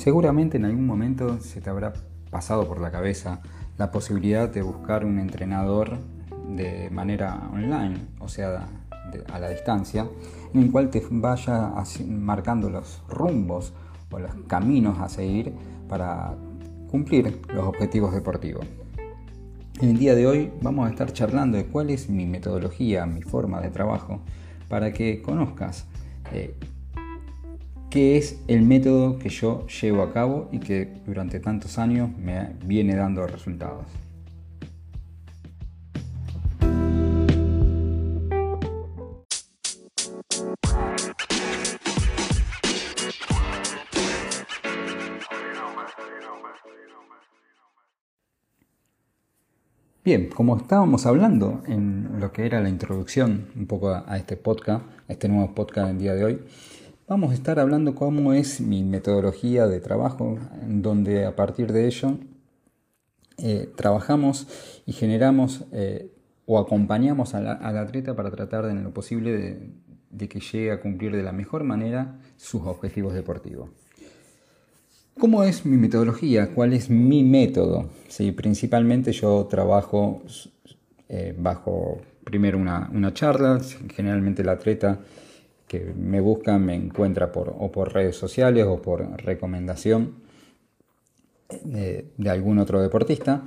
Seguramente 0.00 0.56
en 0.56 0.64
algún 0.64 0.86
momento 0.86 1.40
se 1.40 1.60
te 1.60 1.68
habrá 1.68 1.92
pasado 2.30 2.66
por 2.66 2.80
la 2.80 2.90
cabeza 2.90 3.42
la 3.76 3.90
posibilidad 3.90 4.48
de 4.48 4.62
buscar 4.62 5.04
un 5.04 5.18
entrenador 5.18 5.98
de 6.56 6.88
manera 6.88 7.50
online, 7.52 7.98
o 8.18 8.26
sea, 8.26 8.66
a 9.30 9.38
la 9.38 9.50
distancia, 9.50 10.08
en 10.54 10.62
el 10.62 10.72
cual 10.72 10.88
te 10.88 11.02
vaya 11.10 11.74
marcando 12.08 12.70
los 12.70 13.02
rumbos 13.10 13.74
o 14.10 14.18
los 14.18 14.34
caminos 14.46 14.98
a 15.00 15.10
seguir 15.10 15.52
para 15.86 16.34
cumplir 16.90 17.42
los 17.52 17.66
objetivos 17.66 18.14
deportivos. 18.14 18.64
En 19.82 19.90
el 19.90 19.98
día 19.98 20.14
de 20.14 20.26
hoy 20.26 20.50
vamos 20.62 20.86
a 20.86 20.90
estar 20.92 21.12
charlando 21.12 21.58
de 21.58 21.66
cuál 21.66 21.90
es 21.90 22.08
mi 22.08 22.24
metodología, 22.24 23.04
mi 23.04 23.20
forma 23.20 23.60
de 23.60 23.68
trabajo, 23.68 24.20
para 24.66 24.94
que 24.94 25.20
conozcas 25.20 25.84
eh, 26.32 26.54
qué 27.90 28.16
es 28.16 28.40
el 28.46 28.62
método 28.62 29.18
que 29.18 29.28
yo 29.28 29.66
llevo 29.66 30.02
a 30.02 30.12
cabo 30.12 30.48
y 30.52 30.60
que 30.60 30.88
durante 31.04 31.40
tantos 31.40 31.76
años 31.76 32.08
me 32.16 32.54
viene 32.64 32.94
dando 32.94 33.26
resultados. 33.26 33.86
Bien, 50.02 50.30
como 50.30 50.56
estábamos 50.56 51.06
hablando 51.06 51.62
en 51.66 52.20
lo 52.20 52.32
que 52.32 52.46
era 52.46 52.60
la 52.60 52.68
introducción 52.68 53.48
un 53.54 53.66
poco 53.66 53.90
a, 53.90 54.16
este 54.16 54.36
podcast, 54.36 54.84
a 55.08 55.12
este 55.12 55.28
nuevo 55.28 55.54
podcast 55.54 55.88
del 55.88 55.98
día 55.98 56.14
de 56.14 56.24
hoy, 56.24 56.40
Vamos 57.10 57.32
a 57.32 57.34
estar 57.34 57.58
hablando 57.58 57.96
cómo 57.96 58.34
es 58.34 58.60
mi 58.60 58.84
metodología 58.84 59.66
de 59.66 59.80
trabajo, 59.80 60.38
donde 60.64 61.26
a 61.26 61.34
partir 61.34 61.72
de 61.72 61.88
ello 61.88 62.18
eh, 63.36 63.68
trabajamos 63.74 64.46
y 64.86 64.92
generamos 64.92 65.64
eh, 65.72 66.12
o 66.46 66.60
acompañamos 66.60 67.34
al 67.34 67.48
atleta 67.48 68.14
para 68.14 68.30
tratar 68.30 68.66
de, 68.66 68.70
en 68.70 68.84
lo 68.84 68.94
posible 68.94 69.32
de, 69.32 69.72
de, 70.10 70.28
que 70.28 70.38
llegue 70.38 70.70
a 70.70 70.80
cumplir 70.80 71.16
de 71.16 71.24
la 71.24 71.32
mejor 71.32 71.64
manera 71.64 72.20
sus 72.36 72.62
objetivos 72.62 73.12
deportivos. 73.12 73.70
¿Cómo 75.18 75.42
es 75.42 75.66
mi 75.66 75.78
metodología? 75.78 76.54
¿Cuál 76.54 76.74
es 76.74 76.90
mi 76.90 77.24
método? 77.24 77.90
Sí, 78.06 78.30
principalmente 78.30 79.10
yo 79.10 79.48
trabajo 79.50 80.22
eh, 81.08 81.34
bajo 81.36 82.02
primero 82.22 82.56
una, 82.56 82.88
una 82.94 83.12
charla, 83.12 83.60
generalmente 83.96 84.42
el 84.42 84.48
atleta 84.48 85.00
que 85.70 85.94
me 85.96 86.20
busca 86.20 86.58
me 86.58 86.74
encuentra 86.74 87.30
por, 87.30 87.54
o 87.56 87.70
por 87.70 87.94
redes 87.94 88.16
sociales 88.16 88.66
o 88.66 88.82
por 88.82 89.06
recomendación 89.22 90.16
de, 91.62 92.06
algún 92.28 92.58
otro 92.58 92.82
deportista. 92.82 93.44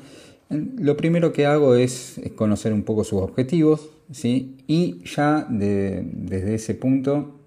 Lo 0.49 0.95
primero 0.95 1.33
que 1.33 1.45
hago 1.45 1.75
es, 1.75 2.21
conocer 2.37 2.71
un 2.71 2.83
poco 2.83 3.03
sus 3.03 3.21
objetivos 3.21 3.89
¿sí? 4.09 4.55
y 4.67 5.03
ya 5.03 5.45
desde 5.49 6.55
ese 6.55 6.75
punto 6.75 7.41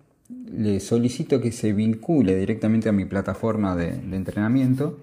le 0.53 0.79
solicito 0.81 1.41
que 1.41 1.53
se 1.53 1.73
vincule 1.73 2.37
directamente 2.37 2.91
a 2.91 2.93
mi 2.93 3.07
plataforma 3.07 3.75
de, 3.77 3.89
entrenamiento 4.15 5.01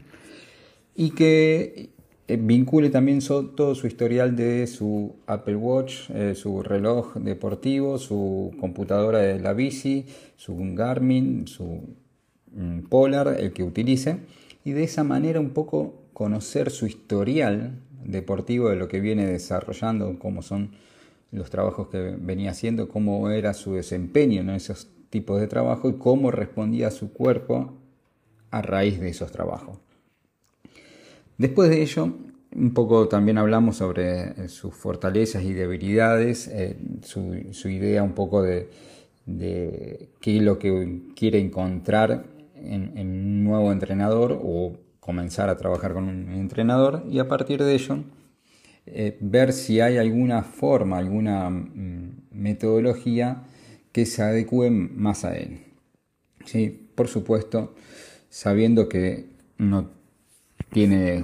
y 0.96 1.10
que 1.12 1.74
eh, 1.76 1.90
vincule 2.28 2.90
también 2.90 3.20
todo 3.20 3.76
su 3.76 3.88
historial 3.88 4.36
de 4.36 4.66
su 4.68 5.16
Apple 5.28 5.58
Watch, 5.58 6.10
eh, 6.10 6.36
su 6.36 6.64
reloj 6.64 7.16
deportivo, 7.16 7.98
su 7.98 8.54
computadora 8.60 9.20
de 9.20 9.40
la 9.40 9.54
bici, 9.54 10.06
su 10.36 10.56
Garmin, 10.74 11.48
su 11.48 11.82
mm, 12.54 12.84
Polar, 12.90 13.36
el 13.40 13.52
que 13.52 13.64
utilice, 13.64 14.20
y 14.64 14.72
de 14.72 14.84
esa 14.84 15.04
manera 15.04 15.40
un 15.40 15.50
poco 15.50 15.96
conocer 16.14 16.72
su 16.72 16.86
historial 16.86 17.80
deportivo 18.06 18.70
de 18.70 18.78
lo 18.78 18.88
que 18.88 19.00
viene 19.00 19.26
desarrollando, 19.26 20.18
cómo 20.20 20.42
son 20.42 20.72
los 21.32 21.50
trabajos 21.50 21.90
que 21.90 22.16
venía 22.20 22.52
haciendo, 22.52 22.88
cómo 22.88 23.30
era 23.32 23.54
su 23.54 23.74
desempeño 23.74 24.42
en 24.42 24.52
esos 24.52 24.88
tipos 25.10 25.42
de 25.42 25.48
trabajo 25.48 25.90
y 25.90 25.94
cómo 25.94 26.32
respondía 26.32 26.92
su 26.92 27.12
cuerpo 27.12 27.74
a 28.52 28.62
raíz 28.62 29.00
de 29.00 29.10
esos 29.10 29.32
trabajos. 29.32 29.83
Después 31.44 31.70
de 31.70 31.82
ello, 31.82 32.10
un 32.56 32.74
poco 32.74 33.10
también 33.10 33.38
hablamos 33.38 33.76
sobre 33.76 34.30
eh, 34.30 34.48
sus 34.48 34.74
fortalezas 34.74 35.44
y 35.44 35.52
debilidades, 35.52 36.48
eh, 36.48 36.78
su, 37.02 37.68
idea 37.68 38.02
un 38.02 38.14
poco 38.14 38.42
de, 38.42 38.70
qué 40.22 40.38
es 40.38 40.42
lo 40.42 40.58
que 40.58 41.02
quiere 41.18 41.42
encontrar 41.42 42.28
en, 42.56 42.98
un 42.98 43.44
nuevo 43.44 43.74
entrenador 43.74 44.40
o 44.42 44.78
comenzar 45.02 45.50
a 45.50 45.58
trabajar 45.58 45.92
con 45.92 46.06
un 46.06 46.32
entrenador 46.32 47.04
y 47.10 47.20
a 47.20 47.28
partir 47.28 47.62
de 47.62 47.74
ello 47.74 48.06
eh, 48.86 49.18
ver 49.20 49.52
si 49.52 49.82
hay 49.82 49.98
alguna 49.98 50.44
forma, 50.44 50.98
alguna 50.98 51.50
mm, 51.50 52.30
metodología 52.32 53.44
que 53.92 54.06
se 54.06 54.24
adecue 54.24 54.70
más 54.70 55.26
a 55.26 55.36
él. 55.36 55.60
¿Sí? 56.46 56.88
Por 56.96 57.10
supuesto, 57.10 57.76
sabiendo 58.30 58.88
que 58.88 59.26
no 59.58 60.03
tiene 60.74 61.24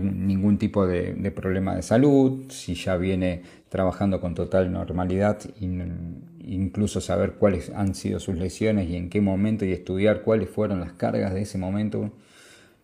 ningún 0.00 0.58
tipo 0.58 0.86
de, 0.86 1.32
problema 1.34 1.74
de 1.74 1.82
salud, 1.82 2.50
si 2.50 2.74
ya 2.74 2.96
viene 2.96 3.42
trabajando 3.70 4.20
con 4.20 4.34
total 4.34 4.70
normalidad, 4.70 5.38
incluso 5.58 7.00
saber 7.00 7.32
cuáles 7.32 7.70
han 7.70 7.94
sido 7.94 8.20
sus 8.20 8.36
lesiones 8.36 8.88
y 8.88 8.96
en 8.96 9.08
qué 9.08 9.20
momento 9.20 9.64
y 9.64 9.72
estudiar 9.72 10.22
cuáles 10.22 10.50
fueron 10.50 10.80
las 10.80 10.92
cargas 10.92 11.32
de 11.32 11.42
ese 11.42 11.56
momento 11.56 12.12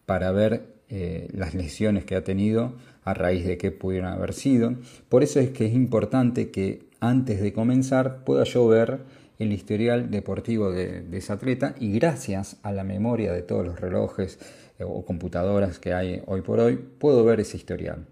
para 0.07 0.33
ver 0.33 0.75
eh, 0.89 1.29
las 1.33 1.55
lesiones 1.55 2.05
que 2.05 2.17
ha 2.17 2.25
tenido 2.25 2.75
a 3.05 3.13
raíz 3.13 3.47
de 3.47 3.59
qué 3.59 3.71
pudieron 3.71 4.11
haber 4.11 4.33
sido. 4.33 4.75
Por 5.11 5.23
eso 5.23 5.39
es 5.39 5.51
que 5.51 5.67
es 5.67 5.75
importante 5.75 6.51
que 6.51 6.87
antes 7.01 7.43
de 7.43 7.53
comenzar 7.53 8.25
pueda 8.25 8.45
yo 8.45 8.67
ver 8.67 9.01
el 9.39 9.53
historial 9.53 10.11
deportivo 10.11 10.71
de, 10.71 11.03
de 11.03 11.19
ese 11.19 11.33
atleta 11.33 11.75
y 11.79 11.93
gracias 11.93 12.57
a 12.63 12.73
la 12.73 12.85
memoria 12.85 13.33
de 13.33 13.43
todos 13.43 13.67
los 13.67 13.81
relojes, 13.81 14.39
o 14.81 15.05
computadoras 15.05 15.79
que 15.79 15.93
hay 15.93 16.23
hoy 16.27 16.41
por 16.43 16.61
hoy, 16.61 16.77
puedo 16.77 17.25
ver 17.25 17.41
ese 17.41 17.57
historial. 17.57 18.07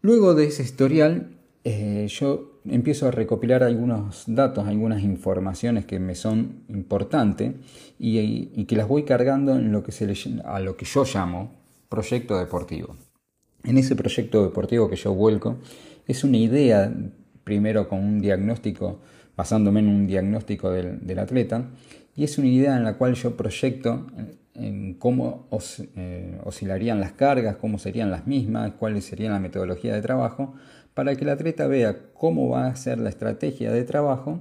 Luego 0.00 0.34
de 0.34 0.46
ese 0.46 0.62
historial, 0.62 1.30
eh, 1.64 2.06
yo 2.10 2.60
empiezo 2.66 3.08
a 3.08 3.10
recopilar 3.10 3.62
algunos 3.62 4.24
datos, 4.26 4.66
algunas 4.66 5.02
informaciones 5.02 5.86
que 5.86 5.98
me 5.98 6.14
son 6.14 6.64
importantes 6.68 7.54
y, 7.98 8.64
que 8.66 8.76
las 8.76 8.86
voy 8.86 9.04
cargando 9.04 9.56
en 9.56 9.72
lo 9.72 9.82
que 9.82 9.92
se 9.92 10.12
a 10.44 10.60
lo 10.60 10.76
que 10.76 10.84
yo 10.84 11.04
llamo 11.04 11.52
proyecto 11.88 12.38
deportivo. 12.38 12.96
En 13.62 13.78
ese 13.78 13.96
proyecto 13.96 14.44
deportivo 14.44 14.90
que 14.90 14.96
yo 14.96 15.14
vuelco, 15.14 15.58
es 16.06 16.22
una 16.22 16.36
idea, 16.36 16.92
primero 17.44 17.88
con 17.88 18.00
un 18.00 18.20
diagnóstico, 18.20 19.00
basándome 19.36 19.80
en 19.80 19.88
un 19.88 20.06
diagnóstico 20.06 20.70
del, 20.70 21.06
del 21.06 21.18
atleta, 21.18 21.70
y 22.14 22.24
es 22.24 22.36
una 22.36 22.48
idea 22.48 22.76
en 22.76 22.84
la 22.84 22.98
cual 22.98 23.14
yo 23.14 23.36
proyecto 23.36 24.06
en 24.54 24.94
cómo 24.94 25.48
eh, 25.96 26.38
oscilarían 26.44 27.00
las 27.00 27.12
cargas, 27.12 27.56
cómo 27.56 27.78
serían 27.78 28.10
las 28.10 28.26
mismas, 28.26 28.72
cuáles 28.72 29.04
serían 29.04 29.32
la 29.32 29.40
metodología 29.40 29.94
de 29.94 30.02
trabajo, 30.02 30.54
para 30.94 31.14
que 31.16 31.24
el 31.24 31.30
atleta 31.30 31.66
vea 31.66 31.96
cómo 32.14 32.48
va 32.48 32.66
a 32.66 32.76
ser 32.76 32.98
la 32.98 33.08
estrategia 33.08 33.72
de 33.72 33.84
trabajo 33.84 34.40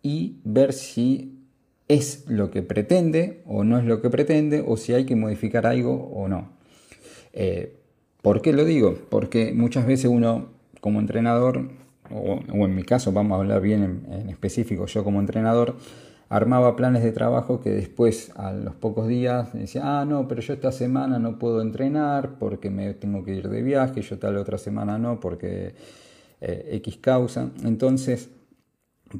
y 0.00 0.40
ver 0.44 0.72
si 0.72 1.40
es 1.88 2.24
lo 2.28 2.50
que 2.50 2.62
pretende 2.62 3.42
o 3.44 3.64
no 3.64 3.78
es 3.78 3.84
lo 3.84 4.00
que 4.00 4.10
pretende 4.10 4.64
o 4.66 4.76
si 4.76 4.94
hay 4.94 5.04
que 5.04 5.16
modificar 5.16 5.66
algo 5.66 6.10
o 6.14 6.28
no. 6.28 6.52
Eh, 7.32 7.78
¿Por 8.22 8.40
qué 8.40 8.52
lo 8.52 8.64
digo? 8.64 8.96
Porque 9.10 9.52
muchas 9.52 9.86
veces 9.86 10.06
uno 10.06 10.50
como 10.80 11.00
entrenador, 11.00 11.70
o, 12.10 12.40
en 12.52 12.74
mi 12.74 12.84
caso 12.84 13.10
vamos 13.10 13.36
a 13.36 13.40
hablar 13.40 13.60
bien 13.60 14.06
en 14.08 14.28
específico, 14.30 14.86
yo 14.86 15.02
como 15.02 15.18
entrenador, 15.18 15.76
armaba 16.32 16.76
planes 16.76 17.02
de 17.02 17.12
trabajo 17.12 17.60
que 17.60 17.68
después 17.68 18.32
a 18.36 18.52
los 18.52 18.74
pocos 18.74 19.06
días 19.06 19.52
decía, 19.52 19.82
ah, 19.84 20.04
no, 20.06 20.26
pero 20.28 20.40
yo 20.40 20.54
esta 20.54 20.72
semana 20.72 21.18
no 21.18 21.38
puedo 21.38 21.60
entrenar 21.60 22.38
porque 22.38 22.70
me 22.70 22.94
tengo 22.94 23.22
que 23.22 23.34
ir 23.34 23.50
de 23.50 23.60
viaje, 23.60 24.00
yo 24.00 24.18
tal 24.18 24.38
otra 24.38 24.56
semana 24.56 24.96
no 24.96 25.20
porque 25.20 25.74
eh, 26.40 26.70
X 26.76 26.96
causa. 27.02 27.50
Entonces, 27.64 28.30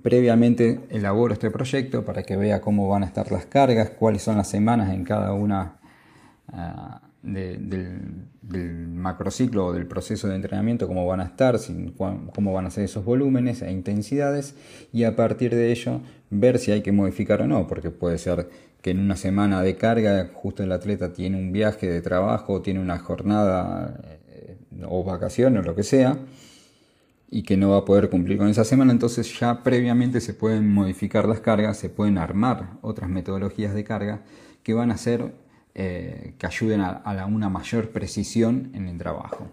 previamente 0.03 0.87
elaboro 0.89 1.35
este 1.35 1.51
proyecto 1.51 2.03
para 2.03 2.23
que 2.23 2.37
vea 2.37 2.63
cómo 2.63 2.89
van 2.89 3.03
a 3.03 3.07
estar 3.07 3.31
las 3.31 3.45
cargas, 3.45 3.91
cuáles 3.91 4.23
son 4.23 4.39
las 4.39 4.49
semanas 4.49 4.95
en 4.95 5.05
cada 5.05 5.35
una. 5.35 5.81
Ah, 7.25 7.29
del, 7.29 8.89
macrociclo 8.89 9.67
o 9.67 9.73
del 9.73 9.87
proceso 9.87 10.29
de 10.29 10.35
entrenamiento, 10.35 10.87
cómo 10.87 11.07
van 11.07 11.21
a 11.21 11.25
estar, 11.25 11.59
cómo 12.35 12.53
van 12.53 12.67
a 12.67 12.71
ser 12.71 12.85
esos 12.85 13.05
volúmenes 13.05 13.63
e 13.63 13.71
intensidades 13.71 14.55
y 14.93 15.05
a 15.05 15.17
partir 15.17 15.55
de 15.55 15.73
ello 15.73 16.01
ver 16.31 16.59
si 16.59 16.73
hay 16.73 16.83
que 16.83 16.93
modificar 16.93 17.41
o 17.43 17.47
no, 17.47 17.67
porque 17.67 17.91
puede 17.91 18.19
ser 18.19 18.49
que 18.83 18.91
en 18.91 18.99
una 18.99 19.17
semana 19.17 19.63
de 19.63 19.77
carga 19.77 20.31
justo 20.35 20.63
el 20.63 20.73
atleta 20.73 21.13
tiene 21.13 21.39
un 21.39 21.53
viaje 21.53 21.89
de 21.89 22.03
trabajo, 22.03 22.61
tiene 22.61 22.81
una 22.81 22.99
jornada 22.99 24.01
eh, 24.29 24.57
o 24.85 25.05
vacación 25.05 25.57
o 25.57 25.63
lo 25.63 25.75
que 25.75 25.85
sea 25.85 26.19
y 27.31 27.43
que 27.45 27.57
no 27.57 27.71
va 27.71 27.79
a 27.79 27.85
poder 27.85 28.11
cumplir 28.11 28.37
con 28.39 28.49
esa 28.49 28.65
semana, 28.65 28.93
entonces 28.93 29.39
ya 29.41 29.63
previamente 29.63 30.21
se 30.21 30.35
pueden 30.35 30.71
modificar 30.71 31.27
las 31.27 31.41
cargas, 31.41 31.79
se 31.79 31.89
pueden 31.89 32.19
armar 32.19 32.79
otras 32.83 33.09
metodologías 33.09 33.75
de 33.75 33.85
carga 33.85 34.23
que 34.63 34.75
van 34.75 34.91
a 34.91 34.95
hacer 34.95 35.33
eh, 35.75 36.35
que 36.39 36.47
ayuden 36.47 36.81
a, 36.81 37.27
una 37.27 37.49
mayor 37.49 37.91
precisión 37.91 38.71
en 38.75 38.89
el 38.89 38.99
trabajo. 38.99 39.49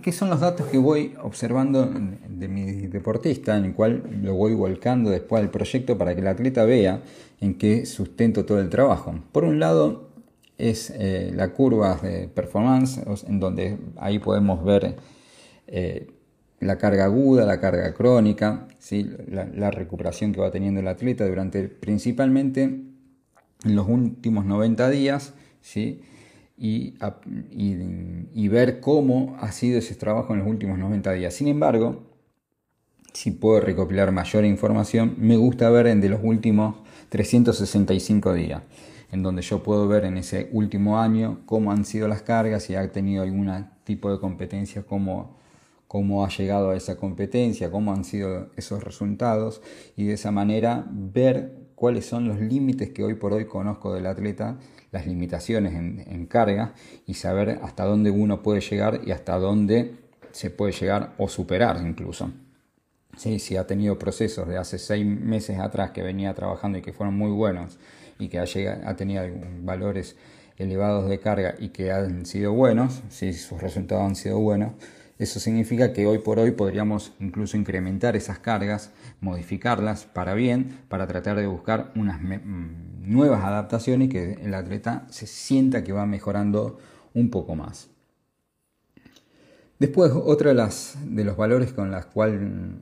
¿Qué 0.00 0.12
son 0.12 0.30
los 0.30 0.40
datos 0.40 0.68
que 0.68 0.78
voy 0.78 1.14
observando 1.22 1.84
de 1.84 2.48
mi 2.48 2.86
deportista, 2.86 3.58
en 3.58 3.66
el 3.66 3.74
cual 3.74 4.02
lo 4.22 4.34
voy 4.34 4.54
volcando 4.54 5.10
después 5.10 5.42
al 5.42 5.50
proyecto 5.50 5.98
para 5.98 6.14
que 6.14 6.22
el 6.22 6.28
atleta 6.28 6.64
vea 6.64 7.02
en 7.40 7.58
qué 7.58 7.84
sustento 7.84 8.46
todo 8.46 8.58
el 8.60 8.70
trabajo? 8.70 9.14
Por 9.32 9.44
un 9.44 9.60
lado 9.60 10.08
es 10.56 10.90
eh, 10.96 11.30
la 11.34 11.52
curva 11.52 11.96
de 11.96 12.28
performance, 12.28 13.02
en 13.28 13.40
donde 13.40 13.76
ahí 13.96 14.18
podemos 14.18 14.64
ver 14.64 14.96
eh, 15.66 16.06
la 16.60 16.78
carga 16.78 17.04
aguda, 17.04 17.44
la 17.46 17.60
carga 17.60 17.92
crónica, 17.94 18.68
¿sí? 18.78 19.10
la, 19.28 19.70
recuperación 19.70 20.32
que 20.32 20.40
va 20.40 20.50
teniendo 20.50 20.80
el 20.80 20.88
atleta 20.88 21.26
durante 21.26 21.68
principalmente 21.68 22.89
en 23.64 23.76
los 23.76 23.88
últimos 23.88 24.44
90 24.44 24.90
días, 24.90 25.34
¿sí? 25.60 26.02
y, 26.60 26.94
y, 28.34 28.48
ver 28.48 28.80
cómo 28.80 29.34
ha 29.40 29.50
sido 29.50 29.78
ese 29.78 29.94
trabajo 29.94 30.34
en 30.34 30.40
los 30.40 30.48
últimos 30.48 30.78
90 30.78 31.12
días. 31.12 31.32
Sin 31.32 31.48
embargo, 31.48 32.02
si 33.14 33.30
puedo 33.30 33.60
recopilar 33.60 34.12
mayor 34.12 34.44
información, 34.44 35.14
me 35.16 35.38
gusta 35.38 35.70
ver 35.70 35.86
en 35.86 36.02
de 36.02 36.10
los 36.10 36.20
últimos 36.22 36.76
365 37.08 38.34
días, 38.34 38.62
en 39.10 39.22
donde 39.22 39.40
yo 39.40 39.62
puedo 39.62 39.88
ver 39.88 40.04
en 40.04 40.18
ese 40.18 40.50
último 40.52 41.00
año 41.00 41.40
cómo 41.46 41.72
han 41.72 41.86
sido 41.86 42.08
las 42.08 42.20
cargas, 42.20 42.64
si 42.64 42.74
ha 42.74 42.92
tenido 42.92 43.22
algún 43.22 43.50
tipo 43.84 44.12
de 44.12 44.20
competencia, 44.20 44.82
cómo, 44.82 45.38
cómo 45.88 46.26
ha 46.26 46.28
llegado 46.28 46.72
a 46.72 46.76
esa 46.76 46.96
competencia, 46.96 47.70
cómo 47.70 47.94
han 47.94 48.04
sido 48.04 48.50
esos 48.56 48.84
resultados, 48.84 49.62
y 49.96 50.04
de 50.04 50.12
esa 50.12 50.30
manera 50.30 50.86
ver 50.90 51.59
cuáles 51.80 52.04
son 52.04 52.28
los 52.28 52.38
límites 52.38 52.90
que 52.90 53.02
hoy 53.02 53.14
por 53.14 53.32
hoy 53.32 53.46
conozco 53.46 53.94
del 53.94 54.04
atleta 54.04 54.58
las 54.92 55.06
limitaciones 55.06 55.72
en, 55.72 56.26
carga 56.26 56.74
y 57.06 57.14
saber 57.14 57.58
hasta 57.62 57.86
dónde 57.86 58.10
uno 58.10 58.42
puede 58.42 58.60
llegar 58.60 59.00
y 59.02 59.12
hasta 59.12 59.38
dónde 59.38 59.94
se 60.30 60.50
puede 60.50 60.72
llegar 60.72 61.14
o 61.16 61.26
superar 61.26 61.80
incluso. 61.82 62.32
Sí, 63.16 63.38
si 63.38 63.56
ha 63.56 63.66
tenido 63.66 63.98
procesos 63.98 64.46
de 64.46 64.58
hace 64.58 64.78
seis 64.78 65.06
meses 65.06 65.58
atrás 65.58 65.92
que 65.92 66.02
venía 66.02 66.34
trabajando 66.34 66.76
y 66.76 66.82
que 66.82 66.92
fueron 66.92 67.16
muy 67.16 67.30
buenos 67.30 67.78
y 68.18 68.28
que 68.28 68.38
ha, 68.38 68.44
ha 68.84 68.96
tenido 68.96 69.24
valores 69.62 70.16
elevados 70.58 71.08
de 71.08 71.18
carga 71.18 71.54
y 71.58 71.70
que 71.70 71.92
han 71.92 72.26
sido 72.26 72.52
buenos, 72.52 73.00
si 73.08 73.32
sus 73.32 73.58
resultados 73.58 74.04
han 74.04 74.16
sido 74.16 74.38
buenos, 74.38 74.72
eso 75.20 75.38
significa 75.38 75.92
que 75.92 76.06
hoy 76.06 76.16
por 76.16 76.38
hoy 76.38 76.52
podríamos 76.52 77.12
incluso 77.20 77.58
incrementar 77.58 78.16
esas 78.16 78.38
cargas, 78.38 78.90
modificarlas 79.20 80.06
para 80.06 80.32
bien, 80.32 80.78
para 80.88 81.06
tratar 81.06 81.36
de 81.36 81.46
buscar 81.46 81.92
unas 81.94 82.22
mm, 82.22 83.02
nuevas 83.02 83.44
adaptaciones 83.44 84.06
y 84.06 84.08
que 84.08 84.32
el 84.42 84.54
atleta 84.54 85.06
se 85.10 85.26
sienta 85.26 85.84
que 85.84 85.92
va 85.92 86.06
mejorando 86.06 86.78
un 87.12 87.28
poco 87.28 87.54
más. 87.54 87.90
Después, 89.78 90.10
otro 90.14 90.48
de, 90.48 90.54
las, 90.54 90.96
de 91.04 91.22
los 91.22 91.36
valores 91.36 91.74
con 91.74 91.90
los 91.90 92.06
cuales 92.06 92.40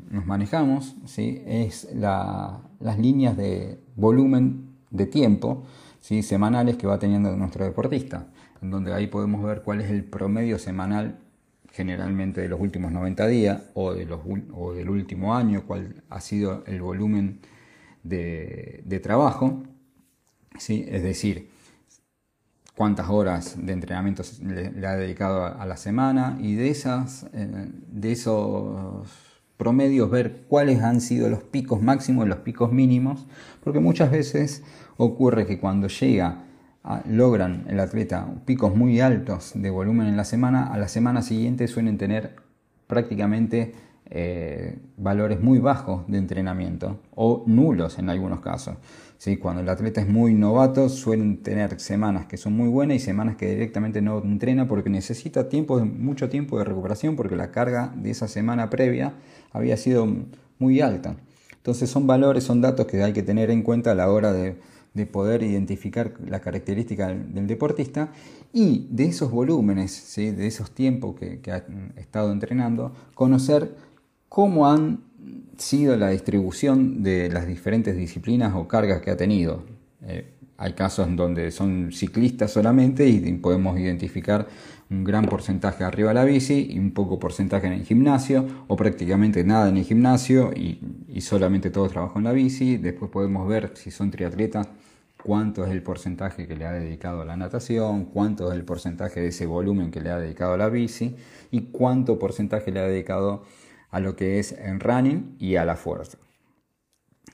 nos 0.09 0.25
manejamos 0.25 0.95
¿sí? 1.07 1.43
es 1.45 1.89
las 1.93 2.99
líneas 3.01 3.37
de 3.37 3.81
volumen 3.97 4.77
de 4.91 5.07
tiempo 5.07 5.65
¿sí? 5.99 6.23
semanales 6.23 6.77
que 6.77 6.87
va 6.87 7.01
teniendo 7.01 7.37
nuestro 7.37 7.65
deportista, 7.65 8.29
donde 8.61 8.95
ahí 8.95 9.09
podemos 9.09 9.43
ver 9.43 9.63
cuál 9.63 9.81
es 9.81 9.91
el 9.91 10.05
promedio 10.05 10.61
semanal 10.61 11.19
generalmente 11.73 12.41
de 12.41 12.49
los 12.49 12.61
últimos 12.61 12.93
90 12.93 13.27
días 13.27 13.63
o, 13.75 13.93
de 13.93 14.05
los, 14.07 14.21
o 14.53 14.73
del 14.73 14.89
último 14.89 15.35
año, 15.35 15.65
cuál 15.67 16.03
ha 16.09 16.21
sido 16.21 16.65
el 16.67 16.81
volumen 16.81 17.41
de, 18.03 19.01
trabajo, 19.03 19.63
¿sí? 20.59 20.85
es 20.89 21.03
decir, 21.03 21.51
cuántas 22.75 23.09
horas 23.09 23.55
de 23.59 23.73
entrenamiento 23.73 24.23
le, 24.43 24.87
ha 24.87 24.97
dedicado 24.97 25.45
a, 25.45 25.67
la 25.67 25.77
semana 25.77 26.39
y 26.41 26.55
de, 26.55 26.71
esas, 26.71 27.27
eh, 27.33 27.69
de 27.89 28.13
esos 28.13 29.09
promedios 29.57 30.11
ver 30.11 30.45
cuáles 30.49 30.81
han 30.83 31.01
sido 31.01 31.29
los 31.29 31.43
picos 31.43 31.83
máximos 31.83 32.27
y 32.27 32.29
los 32.29 32.39
picos 32.39 32.73
mínimos, 32.73 33.27
porque 33.63 33.81
muchas 33.81 34.11
veces 34.11 34.63
ocurre 34.97 35.47
que 35.47 35.59
cuando 35.59 35.89
llega 35.89 36.45
logran 37.07 37.67
el 37.69 37.81
atleta 37.81 38.29
picos 38.45 38.75
muy 38.75 39.01
altos 39.01 39.53
de 39.55 39.71
volumen 39.71 40.07
en 40.07 40.17
la 40.17 40.25
semana, 40.25 40.73
a 40.73 40.79
la 40.79 40.89
semana 40.89 41.23
siguiente 41.23 41.69
suelen 41.69 41.99
tener 41.99 42.37
prácticamente 42.87 43.75
eh, 44.11 44.79
valores 44.97 45.41
muy 45.43 45.59
bajos 45.59 46.07
de 46.09 46.17
entrenamiento 46.17 46.99
o 47.15 47.45
nulos 47.47 47.99
en 47.99 48.09
algunos 48.09 48.41
casos. 48.41 48.77
¿Sí? 49.19 49.37
Cuando 49.37 49.61
el 49.61 49.69
atleta 49.69 50.01
es 50.01 50.09
muy 50.09 50.33
novato 50.33 50.89
suelen 50.89 51.43
tener 51.43 51.79
semanas 51.81 52.27
que 52.27 52.37
son 52.37 52.55
muy 52.55 52.69
buenas 52.69 52.97
y 52.97 53.01
semanas 53.01 53.37
que 53.37 53.51
directamente 53.51 54.01
no 54.01 54.23
entrena 54.23 54.67
porque 54.69 54.89
necesita 54.89 55.49
tiempo, 55.49 55.85
mucho 55.85 56.29
tiempo 56.29 56.59
de 56.59 56.65
recuperación 56.65 57.17
porque 57.17 57.37
la 57.37 57.51
carga 57.51 57.93
de 57.97 58.11
esa 58.11 58.29
semana 58.29 58.71
previa 58.71 59.13
había 59.53 59.77
sido 59.77 60.07
muy 60.59 60.81
alta. 60.81 61.17
Entonces 61.57 61.91
son 61.91 62.07
valores, 62.07 62.45
son 62.45 62.63
datos 62.63 62.87
que 62.87 63.03
hay 63.03 63.13
que 63.13 63.23
tener 63.23 63.51
en 63.51 63.63
cuenta 63.63 63.91
a 63.91 63.95
la 63.95 64.11
hora 64.11 64.33
de, 64.33 64.57
de 64.99 65.07
poder 65.07 65.43
identificar 65.43 66.13
la 66.27 66.41
característica 66.41 67.09
del, 67.09 67.47
deportista 67.47 68.13
y 68.53 68.87
de 68.91 69.07
esos 69.07 69.31
volúmenes, 69.31 70.13
de 70.17 70.47
esos 70.47 70.73
tiempos 70.73 71.17
que, 71.19 71.41
que 71.41 71.53
ha 71.53 71.65
estado 71.97 72.31
entrenando, 72.33 72.93
conocer 73.15 73.75
cómo 74.29 74.69
han 74.69 75.01
sido 75.57 75.97
la 75.97 76.11
distribución 76.11 77.03
de 77.03 77.31
las 77.31 77.47
diferentes 77.47 77.97
disciplinas 77.97 78.55
o 78.55 78.69
cargas 78.69 79.01
que 79.01 79.11
ha 79.11 79.17
tenido. 79.17 79.63
Eh, 80.03 80.35
hay 80.57 80.73
casos 80.73 81.09
donde 81.15 81.51
son 81.53 81.93
ciclistas 81.93 82.51
solamente 82.51 83.09
y 83.09 83.21
podemos 83.35 83.79
identificar 83.79 84.49
un 84.91 85.05
gran 85.05 85.25
porcentaje 85.27 85.85
arriba 85.85 86.09
de 86.09 86.15
la 86.15 86.25
bici 86.25 86.69
y 86.71 86.79
un 86.79 86.93
poco 86.93 87.19
porcentaje 87.19 87.67
en 87.67 87.75
el 87.75 87.85
gimnasio 87.85 88.47
o 88.67 88.75
prácticamente 88.75 89.45
nada 89.45 89.69
en 89.69 89.77
el 89.77 89.85
gimnasio 89.85 90.53
y, 90.53 90.81
solamente 91.21 91.71
todo 91.71 91.89
trabajo 91.89 92.19
en 92.19 92.25
la 92.25 92.33
bici. 92.33 92.77
Después 92.77 93.11
podemos 93.11 93.47
ver 93.49 93.73
si 93.75 93.91
son 93.91 94.11
triatletas 94.11 94.69
cuánto 95.29 95.63
es 95.67 95.73
el 95.73 95.83
porcentaje 95.83 96.49
que 96.49 96.57
le 96.57 96.65
ha 96.65 96.73
dedicado 96.73 97.21
a 97.21 97.27
la 97.27 97.37
natación, 97.37 98.07
cuánto 98.07 98.51
es 98.51 98.57
el 98.57 98.65
porcentaje 98.65 99.21
de 99.21 99.27
ese 99.27 99.45
volumen 99.45 99.91
que 99.91 100.01
le 100.01 100.09
ha 100.09 100.19
dedicado 100.19 100.55
a 100.55 100.57
la 100.57 100.71
bici 100.71 101.17
y 101.51 101.65
cuánto 101.65 102.19
porcentaje 102.19 102.73
le 102.73 102.81
ha 102.81 102.85
dedicado 102.85 103.43
a 103.91 104.01
lo 104.01 104.17
que 104.17 104.39
es 104.39 104.53
en 104.53 104.81
running 104.81 105.37
y 105.39 105.57
a 105.57 105.67
la 105.67 105.77
fuerza. 105.77 106.17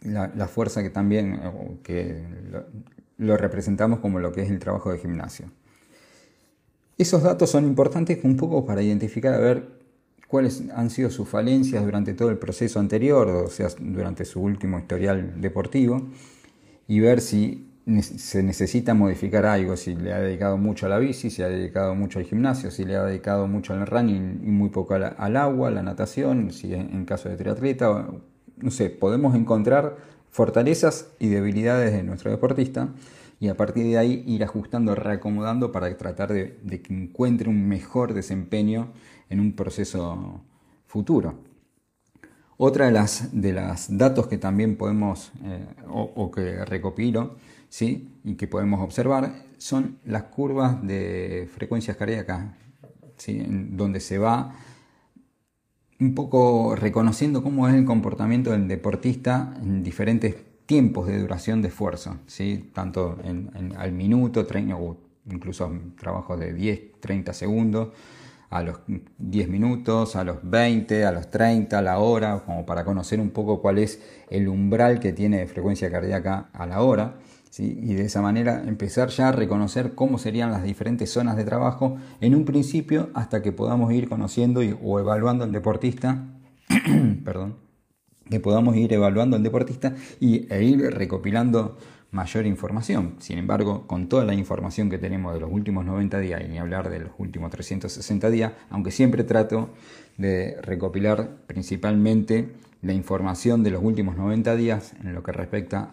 La, 0.02 0.48
fuerza 0.48 0.82
que 0.82 0.90
también 0.90 1.34
eh, 1.34 1.78
que 1.84 2.24
lo 3.16 3.36
representamos 3.36 4.00
como 4.00 4.18
lo 4.18 4.32
que 4.32 4.42
es 4.42 4.50
el 4.50 4.58
trabajo 4.58 4.90
de 4.90 4.98
gimnasio. 4.98 5.52
Esos 6.98 7.22
datos 7.22 7.48
son 7.48 7.64
importantes 7.64 8.18
un 8.24 8.36
poco 8.36 8.66
para 8.66 8.82
identificar 8.82 9.34
a 9.34 9.38
ver 9.38 9.68
cuáles 10.26 10.64
han 10.74 10.90
sido 10.90 11.10
sus 11.10 11.28
falencias 11.28 11.84
durante 11.84 12.12
todo 12.12 12.30
el 12.30 12.38
proceso 12.38 12.80
anterior, 12.80 13.28
o 13.28 13.48
sea, 13.50 13.68
durante 13.78 14.24
su 14.24 14.40
último 14.42 14.80
historial 14.80 15.40
deportivo, 15.40 16.08
y 16.88 16.98
ver 16.98 17.20
si 17.20 17.70
se 18.02 18.42
necesita 18.42 18.94
modificar 18.94 19.44
algo, 19.46 19.76
si 19.76 19.94
le 19.94 20.12
ha 20.12 20.18
dedicado 20.18 20.56
mucho 20.56 20.86
a 20.86 20.88
la 20.88 20.98
bici, 20.98 21.30
si 21.30 21.42
ha 21.42 21.48
dedicado 21.48 21.94
mucho 21.94 22.18
al 22.18 22.24
gimnasio, 22.24 22.70
si 22.70 22.84
le 22.84 22.96
ha 22.96 23.04
dedicado 23.04 23.46
mucho 23.46 23.74
al 23.74 23.86
running 23.86 24.40
y 24.42 24.50
muy 24.50 24.70
poco 24.70 24.94
al 24.94 25.36
agua, 25.36 25.68
a 25.68 25.70
la 25.70 25.82
natación, 25.82 26.50
si 26.50 26.72
en 26.72 27.04
caso 27.04 27.28
de 27.28 27.36
triatleta, 27.36 28.08
no 28.56 28.70
sé, 28.70 28.90
podemos 28.90 29.34
encontrar 29.34 29.96
fortalezas 30.30 31.10
y 31.18 31.28
debilidades 31.28 31.92
de 31.92 32.02
nuestro 32.02 32.30
deportista 32.30 32.88
y 33.38 33.48
a 33.48 33.56
partir 33.56 33.84
de 33.84 33.98
ahí 33.98 34.24
ir 34.26 34.42
ajustando, 34.42 34.94
reacomodando 34.94 35.70
para 35.70 35.96
tratar 35.96 36.32
de, 36.32 36.56
que 36.82 36.94
encuentre 36.94 37.48
un 37.48 37.68
mejor 37.68 38.14
desempeño 38.14 38.92
en 39.28 39.38
un 39.38 39.54
proceso 39.54 40.42
futuro. 40.86 41.34
Otra 42.56 42.86
de 42.86 42.92
las, 42.92 43.28
de 43.38 43.52
las 43.52 43.96
datos 43.96 44.28
que 44.28 44.38
también 44.38 44.76
podemos 44.76 45.32
eh, 45.44 45.66
o, 45.88 46.30
que 46.30 46.64
recopilo 46.64 47.36
¿sí? 47.74 48.08
y 48.22 48.36
que 48.36 48.46
podemos 48.46 48.80
observar 48.80 49.34
son 49.58 49.98
las 50.04 50.22
curvas 50.24 50.80
de 50.86 51.48
frecuencias 51.52 51.96
cardíacas, 51.96 52.54
¿sí? 53.16 53.44
donde 53.48 53.98
se 53.98 54.16
va 54.16 54.54
un 55.98 56.14
poco 56.14 56.76
reconociendo 56.76 57.42
cómo 57.42 57.68
es 57.68 57.74
el 57.74 57.84
comportamiento 57.84 58.52
del 58.52 58.68
deportista 58.68 59.54
en 59.60 59.82
diferentes 59.82 60.36
tiempos 60.66 61.08
de 61.08 61.18
duración 61.18 61.62
de 61.62 61.68
esfuerzo, 61.68 62.18
¿sí? 62.28 62.70
tanto 62.72 63.18
en, 63.24 63.74
al 63.76 63.90
minuto, 63.90 64.46
o 64.78 64.96
incluso 65.28 65.72
trabajos 65.98 66.38
de 66.38 66.52
10, 66.54 67.00
30 67.00 67.32
segundos, 67.32 67.88
a 68.50 68.62
los 68.62 68.78
10 69.18 69.48
minutos, 69.48 70.14
a 70.14 70.22
los 70.22 70.48
20, 70.48 71.06
a 71.06 71.10
los 71.10 71.28
30, 71.28 71.76
a 71.76 71.82
la 71.82 71.98
hora, 71.98 72.40
como 72.46 72.64
para 72.64 72.84
conocer 72.84 73.18
un 73.18 73.30
poco 73.30 73.60
cuál 73.60 73.78
es 73.78 74.00
el 74.30 74.46
umbral 74.46 75.00
que 75.00 75.12
tiene 75.12 75.38
de 75.38 75.48
frecuencia 75.48 75.90
cardíaca 75.90 76.50
a 76.52 76.66
la 76.66 76.80
hora. 76.80 77.16
Y 77.58 77.94
de 77.94 78.04
esa 78.04 78.20
manera 78.20 78.64
empezar 78.66 79.10
ya 79.10 79.28
a 79.28 79.32
reconocer 79.32 79.94
cómo 79.94 80.18
serían 80.18 80.50
las 80.50 80.64
diferentes 80.64 81.10
zonas 81.10 81.36
de 81.36 81.44
trabajo 81.44 81.96
en 82.20 82.34
un 82.34 82.44
principio 82.44 83.10
hasta 83.14 83.42
que 83.42 83.52
podamos 83.52 83.92
ir 83.92 84.08
conociendo 84.08 84.60
o 84.82 84.98
evaluando 84.98 85.44
al 85.44 85.52
deportista 85.52 86.24
perdón, 87.24 87.56
que 88.28 88.40
podamos 88.40 88.76
ir 88.76 88.92
evaluando 88.92 89.36
al 89.36 89.42
deportista 89.42 89.94
y, 90.20 90.52
e 90.52 90.64
ir 90.64 90.80
recopilando 90.94 91.76
mayor 92.10 92.46
información. 92.46 93.16
Sin 93.18 93.38
embargo, 93.38 93.86
con 93.86 94.08
toda 94.08 94.24
la 94.24 94.34
información 94.34 94.88
que 94.88 94.98
tenemos 94.98 95.34
de 95.34 95.40
los 95.40 95.50
últimos 95.50 95.84
90 95.84 96.20
días 96.20 96.42
y 96.44 96.48
ni 96.48 96.58
hablar 96.58 96.88
de 96.88 97.00
los 97.00 97.10
últimos 97.18 97.50
360 97.50 98.30
días, 98.30 98.52
aunque 98.70 98.92
siempre 98.92 99.24
trato 99.24 99.70
de 100.16 100.56
recopilar 100.62 101.38
principalmente 101.46 102.52
la 102.84 102.92
información 102.92 103.62
de 103.62 103.70
los 103.70 103.82
últimos 103.82 104.16
90 104.16 104.56
días 104.56 104.92
en 105.02 105.14
lo 105.14 105.22
que 105.22 105.32
respecta 105.32 105.90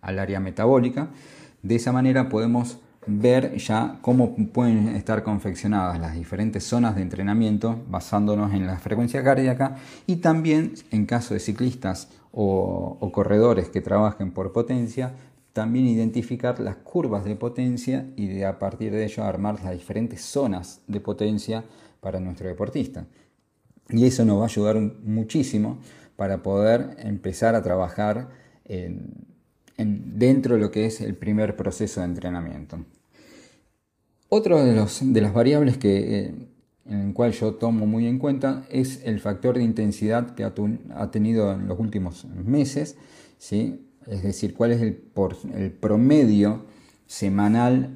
al, 0.00 0.18
área 0.18 0.38
metabólica, 0.38 1.08
de 1.62 1.76
esa 1.76 1.92
manera 1.92 2.28
podemos 2.28 2.78
ver 3.06 3.56
ya 3.56 3.98
cómo 4.02 4.36
pueden 4.52 4.88
estar 4.90 5.22
confeccionadas 5.22 5.98
las 5.98 6.14
diferentes 6.14 6.62
zonas 6.64 6.94
de 6.94 7.02
entrenamiento 7.02 7.82
basándonos 7.88 8.52
en 8.52 8.66
la 8.66 8.78
frecuencia 8.78 9.24
cardíaca 9.24 9.76
y 10.06 10.16
también 10.16 10.74
en 10.90 11.06
caso 11.06 11.34
de 11.34 11.40
ciclistas 11.40 12.08
o, 12.32 13.10
corredores 13.12 13.68
que 13.68 13.80
trabajen 13.80 14.30
por 14.30 14.52
potencia, 14.52 15.14
también 15.52 15.86
identificar 15.86 16.60
las 16.60 16.76
curvas 16.76 17.24
de 17.24 17.36
potencia 17.36 18.06
y 18.16 18.26
de 18.26 18.46
a 18.46 18.58
partir 18.58 18.92
de 18.92 19.04
ello 19.04 19.24
armar 19.24 19.62
las 19.62 19.72
diferentes 19.72 20.22
zonas 20.22 20.80
de 20.86 21.00
potencia 21.00 21.64
para 22.00 22.20
nuestro 22.20 22.48
deportista. 22.48 23.04
Y 23.92 24.06
eso 24.06 24.24
nos 24.24 24.38
va 24.38 24.42
a 24.42 24.46
ayudar 24.46 24.78
muchísimo 25.04 25.78
para 26.16 26.42
poder 26.42 26.96
empezar 26.98 27.54
a 27.54 27.62
trabajar 27.62 28.28
dentro 29.76 30.54
de 30.54 30.60
lo 30.60 30.70
que 30.70 30.86
es 30.86 31.00
el 31.00 31.14
primer 31.14 31.56
proceso 31.56 32.00
de 32.00 32.06
entrenamiento. 32.06 32.84
Otro 34.28 34.64
de, 34.64 34.72
de 34.72 35.20
las 35.20 35.34
variables 35.34 35.76
que, 35.76 36.18
eh, 36.18 36.34
en 36.86 37.00
el 37.08 37.12
cual 37.12 37.32
yo 37.32 37.54
tomo 37.54 37.86
muy 37.86 38.06
en 38.06 38.18
cuenta 38.18 38.64
es 38.70 39.02
el 39.04 39.20
factor 39.20 39.56
de 39.56 39.62
intensidad 39.62 40.34
que 40.34 40.44
ha, 40.44 41.10
tenido 41.10 41.52
en 41.52 41.68
los 41.68 41.78
últimos 41.78 42.24
meses, 42.24 42.96
¿sí? 43.38 43.86
es 44.06 44.22
decir, 44.22 44.54
cuál 44.54 44.72
es 44.72 44.80
el 44.80 45.72
promedio 45.72 46.64
semanal 47.06 47.94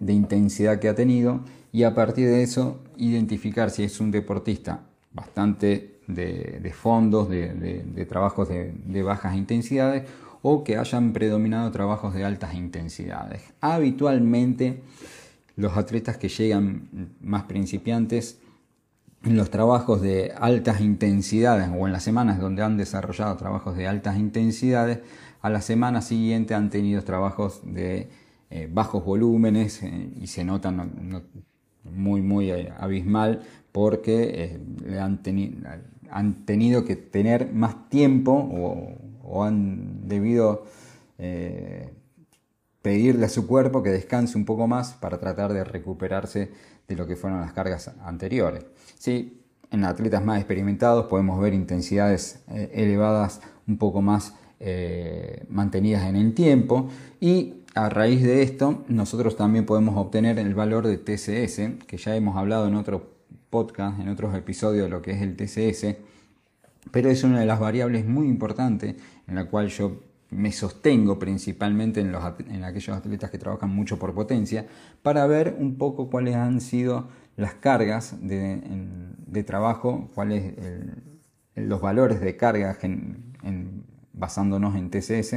de 0.00 0.12
intensidad 0.14 0.78
que 0.78 0.88
ha 0.88 0.94
tenido 0.94 1.44
y 1.72 1.82
a 1.82 1.94
partir 1.94 2.26
de 2.26 2.42
eso 2.42 2.82
identificar 2.96 3.70
si 3.70 3.82
es 3.82 4.00
un 4.00 4.10
deportista 4.10 4.86
bastante 5.16 5.98
de, 6.06 6.72
fondos, 6.72 7.28
de, 7.28 8.06
trabajos 8.08 8.48
de, 8.48 9.02
bajas 9.02 9.34
intensidades 9.34 10.08
o 10.42 10.62
que 10.62 10.76
hayan 10.76 11.12
predominado 11.12 11.70
trabajos 11.72 12.14
de 12.14 12.24
altas 12.24 12.54
intensidades. 12.54 13.42
Habitualmente 13.60 14.82
los 15.56 15.76
atletas 15.76 16.18
que 16.18 16.28
llegan 16.28 17.10
más 17.20 17.44
principiantes 17.44 18.38
en 19.24 19.36
los 19.36 19.50
trabajos 19.50 20.02
de 20.02 20.32
altas 20.38 20.80
intensidades 20.80 21.68
o 21.76 21.86
en 21.86 21.92
las 21.92 22.04
semanas 22.04 22.38
donde 22.38 22.62
han 22.62 22.76
desarrollado 22.76 23.36
trabajos 23.36 23.76
de 23.76 23.88
altas 23.88 24.18
intensidades, 24.18 25.00
a 25.40 25.50
la 25.50 25.62
semana 25.62 26.02
siguiente 26.02 26.54
han 26.54 26.70
tenido 26.70 27.02
trabajos 27.02 27.62
de 27.64 28.10
eh, 28.50 28.68
bajos 28.70 29.04
volúmenes 29.04 29.82
eh, 29.82 30.10
y 30.20 30.26
se 30.28 30.44
notan 30.44 31.24
muy, 31.92 32.22
muy 32.22 32.50
eh, 32.50 32.72
abismal 32.78 33.42
porque 33.72 34.58
han, 34.98 35.20
han, 36.10 36.46
tenido 36.46 36.84
que 36.84 36.96
tener 36.96 37.52
más 37.52 37.88
tiempo 37.88 38.32
o, 39.22 39.44
han 39.44 40.08
debido 40.08 40.64
pedirle 42.80 43.26
a 43.26 43.28
su 43.28 43.46
cuerpo 43.46 43.82
que 43.82 43.90
descanse 43.90 44.38
un 44.38 44.44
poco 44.44 44.66
más 44.66 44.94
para 44.94 45.18
tratar 45.18 45.52
de 45.52 45.64
recuperarse 45.64 46.52
de 46.86 46.96
lo 46.96 47.06
que 47.06 47.16
fueron 47.16 47.40
las 47.40 47.52
cargas 47.52 47.90
anteriores. 48.04 48.64
Sí, 48.98 49.42
en 49.70 49.84
atletas 49.84 50.24
más 50.24 50.38
experimentados 50.38 51.06
podemos 51.06 51.40
ver 51.40 51.52
intensidades 51.54 52.44
eh, 52.48 52.70
elevadas 52.74 53.40
un 53.66 53.78
poco 53.78 54.02
más 54.02 54.34
eh, 54.58 55.44
mantenidas 55.48 56.08
en 56.08 56.16
el 56.16 56.34
tiempo. 56.34 56.88
Y 57.20 57.54
a 57.74 57.88
raíz 57.88 58.22
de 58.22 58.42
esto 58.42 58.84
nosotros 58.88 59.36
también 59.36 59.66
podemos 59.66 59.96
obtener 59.96 60.38
el 60.38 60.54
valor 60.54 60.86
de 60.86 60.96
TCS, 60.96 61.84
que 61.86 61.96
ya 61.98 62.16
hemos 62.16 62.36
hablado 62.36 62.66
en 62.66 62.74
otro 62.74 63.10
podcast, 63.50 64.00
en 64.00 64.08
otros 64.08 64.34
episodios 64.34 64.84
de 64.84 64.90
lo 64.90 65.02
que 65.02 65.12
es 65.12 65.22
el 65.22 65.36
TCS, 65.36 65.96
pero 66.90 67.10
es 67.10 67.22
una 67.24 67.40
de 67.40 67.46
las 67.46 67.60
variables 67.60 68.06
muy 68.06 68.28
importantes 68.28 68.96
en 69.26 69.34
la 69.34 69.46
cual 69.46 69.68
yo 69.68 70.00
me 70.30 70.52
sostengo 70.52 71.18
principalmente 71.18 72.00
en, 72.00 72.12
los, 72.12 72.22
en 72.48 72.64
aquellos 72.64 72.96
atletas 72.96 73.30
que 73.30 73.38
trabajan 73.38 73.70
mucho 73.70 73.98
por 73.98 74.14
potencia, 74.14 74.66
para 75.02 75.26
ver 75.26 75.56
un 75.58 75.76
poco 75.76 76.10
cuáles 76.10 76.34
han 76.34 76.60
sido 76.60 77.08
las 77.36 77.54
cargas 77.54 78.16
de, 78.20 79.44
trabajo, 79.44 80.10
cuáles 80.14 80.54
los 81.54 81.80
valores 81.80 82.20
de 82.20 82.36
carga 82.36 82.76
basándonos 84.16 84.74
en 84.74 84.90
TCS 84.90 85.36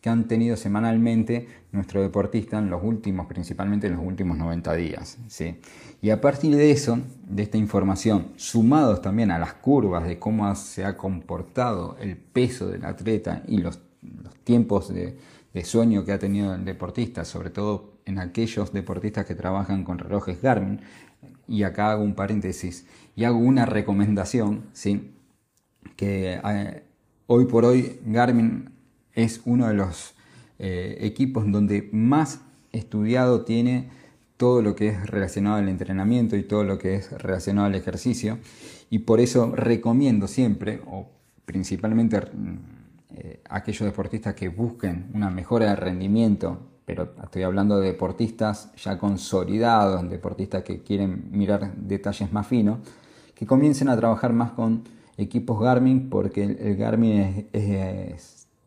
que 0.00 0.10
han 0.10 0.28
tenido 0.28 0.56
semanalmente 0.56 1.48
nuestro 1.72 2.02
deportista 2.02 2.58
en 2.58 2.70
los 2.70 2.82
últimos, 2.84 3.26
principalmente 3.26 3.86
en 3.86 3.96
los 3.96 4.04
últimos 4.04 4.36
90 4.36 4.74
días. 4.74 5.18
¿sí? 5.26 5.56
Y 6.00 6.10
a 6.10 6.20
partir 6.20 6.54
de 6.54 6.70
eso, 6.70 7.00
de 7.26 7.42
esta 7.42 7.56
información, 7.56 8.28
sumados 8.36 9.02
también 9.02 9.30
a 9.30 9.38
las 9.38 9.54
curvas 9.54 10.06
de 10.06 10.18
cómo 10.18 10.54
se 10.54 10.84
ha 10.84 10.96
comportado 10.96 11.96
el 11.98 12.16
peso 12.16 12.68
del 12.68 12.84
atleta 12.84 13.42
y 13.48 13.58
los 13.58 13.80
tiempos 14.44 14.94
de, 14.94 15.18
sueño 15.64 16.04
que 16.04 16.12
ha 16.12 16.18
tenido 16.18 16.54
el 16.54 16.64
deportista, 16.64 17.24
sobre 17.24 17.50
todo 17.50 17.94
en 18.04 18.18
aquellos 18.18 18.72
deportistas 18.72 19.24
que 19.24 19.34
trabajan 19.34 19.84
con 19.84 19.98
relojes 19.98 20.40
Garmin, 20.40 20.82
y 21.48 21.62
acá 21.62 21.90
hago 21.92 22.04
un 22.04 22.14
paréntesis 22.14 22.86
y 23.16 23.24
hago 23.24 23.38
una 23.38 23.66
recomendación, 23.66 24.66
¿sí? 24.72 25.14
que 25.96 26.38
eh, 26.44 26.85
hoy 27.26 27.46
por 27.46 27.64
hoy 27.64 28.00
Garmin 28.04 28.70
es 29.12 29.40
uno 29.44 29.68
de 29.68 29.74
los 29.74 30.14
eh, 30.58 30.98
equipos 31.00 31.50
donde 31.50 31.88
más 31.92 32.40
estudiado 32.72 33.42
tiene 33.42 33.88
todo 34.36 34.62
lo 34.62 34.76
que 34.76 34.88
es 34.88 35.06
relacionado 35.06 35.56
al 35.56 35.68
entrenamiento 35.68 36.36
y 36.36 36.42
todo 36.42 36.62
lo 36.62 36.78
que 36.78 36.94
es 36.94 37.10
relacionado 37.12 37.68
al 37.68 37.74
ejercicio. 37.74 38.38
Y 38.90 39.00
por 39.00 39.20
eso 39.20 39.54
recomiendo 39.54 40.28
siempre 40.28 40.80
o 40.86 41.08
principalmente 41.44 42.20
eh, 43.14 43.40
aquellos 43.48 43.86
deportistas 43.86 44.34
que 44.34 44.48
busquen 44.48 45.10
una 45.14 45.30
mejora 45.30 45.70
de 45.70 45.76
rendimiento, 45.76 46.58
pero 46.84 47.14
estoy 47.24 47.42
hablando 47.42 47.78
de 47.78 47.88
deportistas 47.88 48.70
ya 48.76 48.98
consolidados, 48.98 50.08
deportistas 50.08 50.62
que 50.62 50.82
quieren 50.82 51.30
mirar 51.32 51.74
detalles 51.74 52.30
más 52.32 52.46
finos, 52.46 52.78
que 53.34 53.46
comiencen 53.46 53.88
a 53.88 53.96
trabajar 53.96 54.32
más 54.32 54.52
con 54.52 54.84
equipos 55.16 55.60
Garmin, 55.60 56.08
porque 56.10 56.44
el, 56.44 56.76
Garmin 56.76 57.46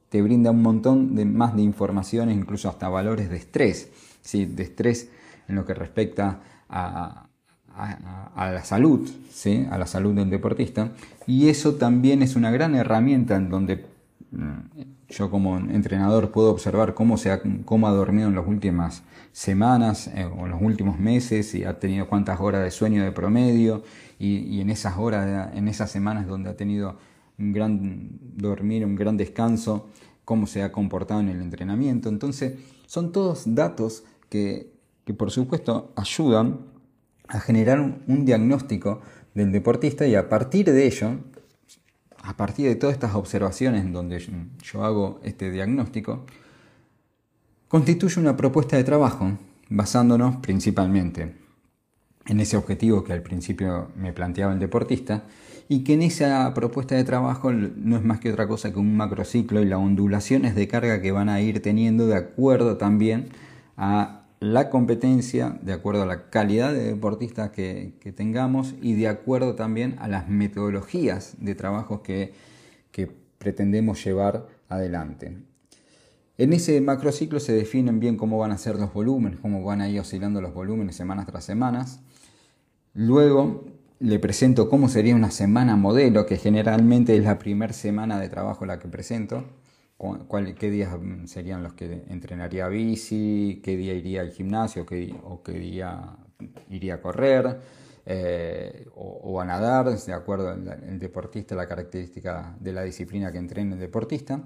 te 0.10 0.22
brinda 0.22 0.52
un 0.52 0.62
montón 0.62 1.16
de, 1.16 1.26
más 1.26 1.56
de 1.56 1.62
informaciones, 1.62 2.36
incluso 2.36 2.70
hasta 2.70 2.90
valores 2.90 3.30
de 3.30 3.38
estrés, 3.38 3.92
¿sí? 4.22 4.46
de 4.46 4.64
estrés 4.64 5.10
en 5.48 5.56
lo 5.56 5.66
que 5.66 5.74
respecta 5.74 6.42
a, 6.70 7.28
a, 7.76 8.52
la 8.52 8.64
salud, 8.64 9.10
¿sí? 9.32 9.68
a 9.70 9.78
la 9.78 9.86
salud 9.86 10.16
del 10.16 10.30
deportista. 10.30 10.92
Y 11.28 11.50
eso 11.50 11.76
también 11.76 12.24
es 12.24 12.36
una 12.36 12.52
gran 12.52 12.76
herramienta 12.76 13.36
en 13.36 13.50
donde 13.50 13.86
Mm, 14.32 14.84
yo 15.10 15.32
como 15.32 15.58
entrenador 15.58 16.32
puedo 16.32 16.52
observar 16.52 16.94
cómo, 16.94 17.18
se 17.18 17.32
ha, 17.32 17.42
cómo 17.66 17.88
ha 17.88 17.92
dormido 17.92 18.28
en 18.28 18.36
las 18.36 18.48
últimas 18.48 19.02
semanas 19.32 20.08
eh, 20.08 20.26
o 20.26 20.46
en 20.46 20.52
los 20.52 20.62
últimos 20.62 21.00
meses 21.00 21.54
y 21.56 21.64
ha 21.64 21.80
tenido 21.80 22.08
cuántas 22.08 22.40
horas 22.40 22.64
de 22.64 22.72
sueño 22.72 23.04
de 23.04 23.12
promedio 23.12 23.84
y, 24.18 24.60
en 24.60 24.70
esas 24.70 24.98
horas, 24.98 25.56
en 25.56 25.68
esas 25.68 25.90
semanas 25.90 26.28
donde 26.28 26.50
ha 26.50 26.58
tenido 26.58 26.98
un 27.38 27.54
gran 27.54 28.10
dormir, 28.36 28.86
un 28.86 28.96
gran 28.96 29.16
descanso, 29.16 29.88
cómo 30.26 30.46
se 30.46 30.62
ha 30.62 30.72
comportado 30.72 31.22
en 31.22 31.30
el 31.30 31.42
entrenamiento. 31.42 32.10
Entonces, 32.10 32.56
son 32.86 33.14
todos 33.14 33.56
datos 33.56 34.04
que, 34.28 34.74
que 35.06 35.14
por 35.14 35.32
supuesto 35.32 35.94
ayudan 35.96 36.60
a 37.30 37.40
generar 37.40 37.80
un 37.80 38.26
diagnóstico 38.26 39.02
del 39.34 39.52
deportista 39.54 40.06
y 40.06 40.16
a 40.16 40.28
partir 40.28 40.72
de 40.72 40.86
ello 40.86 41.18
a 42.24 42.36
partir 42.36 42.68
de 42.68 42.76
todas 42.76 42.94
estas 42.94 43.16
observaciones 43.16 43.92
donde 43.92 44.20
yo 44.62 44.84
hago 44.84 45.20
este 45.24 45.52
diagnóstico, 45.52 46.26
constituye 47.70 48.20
una 48.20 48.36
propuesta 48.36 48.76
de 48.76 48.84
trabajo 48.84 49.38
basándonos 49.70 50.38
principalmente 50.38 51.36
en 52.28 52.40
ese 52.40 52.58
objetivo 52.58 53.04
que 53.04 53.14
al 53.14 53.22
principio 53.22 53.92
me 53.96 54.12
planteaba 54.12 54.52
el 54.52 54.60
deportista 54.60 55.24
y 55.68 55.84
que 55.84 55.94
en 55.94 56.02
esa 56.02 56.52
propuesta 56.56 56.96
de 56.96 57.04
trabajo 57.04 57.54
no 57.54 57.96
es 57.96 58.04
más 58.04 58.20
que 58.20 58.32
otra 58.32 58.48
cosa 58.48 58.74
que 58.74 58.80
un 58.80 58.98
macrociclo 58.98 59.62
y 59.62 59.66
las 59.66 59.80
ondulaciones 59.80 60.56
de 60.56 60.68
carga 60.68 61.00
que 61.00 61.12
van 61.12 61.30
a 61.30 61.42
ir 61.42 61.62
teniendo 61.62 62.08
de 62.08 62.16
acuerdo 62.16 62.78
también 62.78 63.30
a 63.78 64.24
la 64.40 64.72
competencia, 64.72 65.60
de 65.62 65.74
acuerdo 65.74 66.04
a 66.04 66.06
la 66.08 66.30
calidad 66.30 66.74
de 66.74 66.86
deportistas 66.86 67.52
que, 67.52 67.94
tengamos 68.16 68.74
y 68.82 68.94
de 68.94 69.08
acuerdo 69.08 69.54
también 69.54 69.96
a 70.00 70.08
las 70.08 70.28
metodologías 70.28 71.36
de 71.40 71.56
trabajo 71.56 72.02
que, 72.02 72.34
pretendemos 73.38 74.04
llevar 74.04 74.48
adelante. 74.68 75.38
En 76.40 76.54
ese 76.54 76.80
macrociclo 76.80 77.42
se 77.42 77.52
definen 77.52 78.00
bien 78.00 78.16
cómo 78.16 78.38
van 78.38 78.52
a 78.52 78.58
ser 78.58 78.78
los 78.78 78.94
volúmenes, 78.94 79.42
cómo 79.42 79.62
van 79.62 79.82
a 79.82 79.90
ir 79.90 80.00
oscilando 80.00 80.40
los 80.40 80.54
volúmenes 80.54 80.96
semanas 80.96 81.26
tras 81.26 81.44
semanas. 81.44 82.00
Luego 82.94 83.66
le 84.00 84.20
presento 84.20 84.70
cómo 84.70 84.88
sería 84.88 85.16
una 85.16 85.32
semana 85.32 85.76
modelo, 85.76 86.26
que 86.26 86.38
generalmente 86.38 87.18
es 87.18 87.26
la 87.26 87.38
primera 87.40 87.74
semana 87.74 88.22
de 88.22 88.30
trabajo 88.30 88.66
la 88.66 88.80
que 88.80 88.88
presento. 88.88 89.44
qué 90.58 90.72
días 90.72 90.96
serían 91.26 91.62
los 91.62 91.74
que 91.74 92.06
entrenaría 92.08 92.70
bici, 92.70 93.60
qué 93.62 93.76
día 93.76 93.94
iría 93.94 94.22
al 94.22 94.32
gimnasio 94.32 94.86
qué, 94.86 95.14
o 95.26 95.44
qué 95.44 95.52
día 95.52 96.16
iría 96.70 96.94
a 96.94 97.02
correr 97.02 97.60
eh, 98.06 98.88
o, 98.96 99.42
a 99.42 99.46
nadar, 99.46 99.94
de 99.94 100.14
acuerdo 100.14 100.54
el, 100.54 101.00
deportista, 101.00 101.54
la 101.54 101.68
característica 101.68 102.56
de 102.62 102.72
la 102.72 102.84
disciplina 102.84 103.30
que 103.30 103.40
entrena 103.40 103.74
el 103.74 103.80
deportista, 103.82 104.42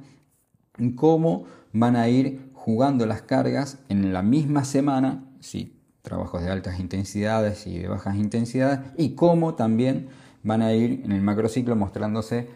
cómo 0.96 1.46
van 1.72 1.96
a 1.96 2.08
ir 2.10 2.52
jugando 2.54 3.06
las 3.06 3.22
cargas 3.22 3.80
en 3.90 4.14
la 4.14 4.22
misma 4.22 4.64
semana, 4.66 5.24
sí, 5.40 5.76
trabajos 6.02 6.44
de 6.44 6.50
altas 6.50 6.80
intensidades 6.80 7.68
y 7.68 7.80
de 7.80 7.88
bajas 7.88 8.16
intensidades, 8.16 8.80
y 8.98 9.16
cómo 9.16 9.56
también 9.56 10.08
van 10.44 10.62
a 10.62 10.74
ir 10.74 11.02
en 11.04 11.12
el 11.12 11.22
macrociclo 11.22 11.76
mostrándose 11.76 12.48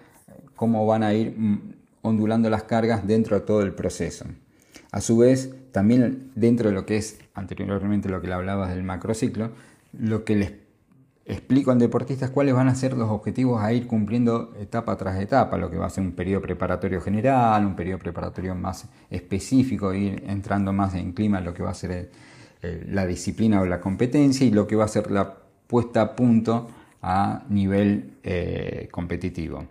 cómo 0.56 0.86
van 0.86 1.04
a 1.04 1.14
ir 1.14 1.38
mm, 1.38 1.74
ondulando 2.02 2.50
las 2.50 2.64
cargas 2.64 3.08
dentro 3.08 3.40
de 3.40 3.46
todo 3.46 3.62
el 3.62 3.74
proceso. 3.74 4.26
A 4.92 5.02
su 5.02 5.18
vez, 5.18 5.54
también 5.72 6.32
dentro 6.36 6.70
de 6.70 6.76
lo 6.76 6.86
que 6.86 6.98
es 6.98 7.20
anteriormente 7.34 8.10
lo 8.10 8.22
que 8.22 8.28
le 8.28 8.34
hablabas 8.34 8.70
del 8.70 8.84
macrociclo, 8.84 9.52
lo 9.94 10.26
que 10.26 10.36
les 10.36 10.52
explico 11.28 11.72
al 11.72 11.80
deportista 11.80 12.30
cuáles 12.30 12.56
van 12.56 12.70
a 12.70 12.76
ser 12.76 12.94
los 12.98 13.10
objetivos 13.10 13.62
a 13.62 13.74
ir 13.74 13.86
cumpliendo 13.86 14.54
etapa 14.60 14.96
tras 14.96 15.20
etapa, 15.20 15.58
lo 15.58 15.70
que 15.70 15.78
va 15.78 15.86
a 15.86 15.90
ser 15.90 16.04
un 16.04 16.14
periodo 16.14 16.42
preparatorio 16.42 17.02
general, 17.02 17.66
un 17.66 17.76
periodo 17.76 18.00
preparatorio 18.00 18.56
más 18.56 18.88
específico, 19.10 19.94
ir 19.94 20.24
entrando 20.28 20.72
más 20.74 20.96
en 20.96 21.12
clima 21.12 21.42
lo 21.42 21.54
que 21.54 21.64
va 21.64 21.72
a 21.72 21.74
ser 21.74 22.10
la 22.62 23.06
disciplina 23.06 23.62
o 23.62 23.66
la 23.66 23.80
competencia 23.80 24.46
y 24.46 24.52
lo 24.52 24.68
que 24.68 24.76
va 24.76 24.86
a 24.86 24.88
ser 24.88 25.12
la 25.12 25.36
puesta 25.68 26.02
a 26.02 26.16
punto 26.16 26.68
a 27.02 27.44
nivel 27.50 28.18
eh, 28.24 28.88
competitivo. 28.92 29.66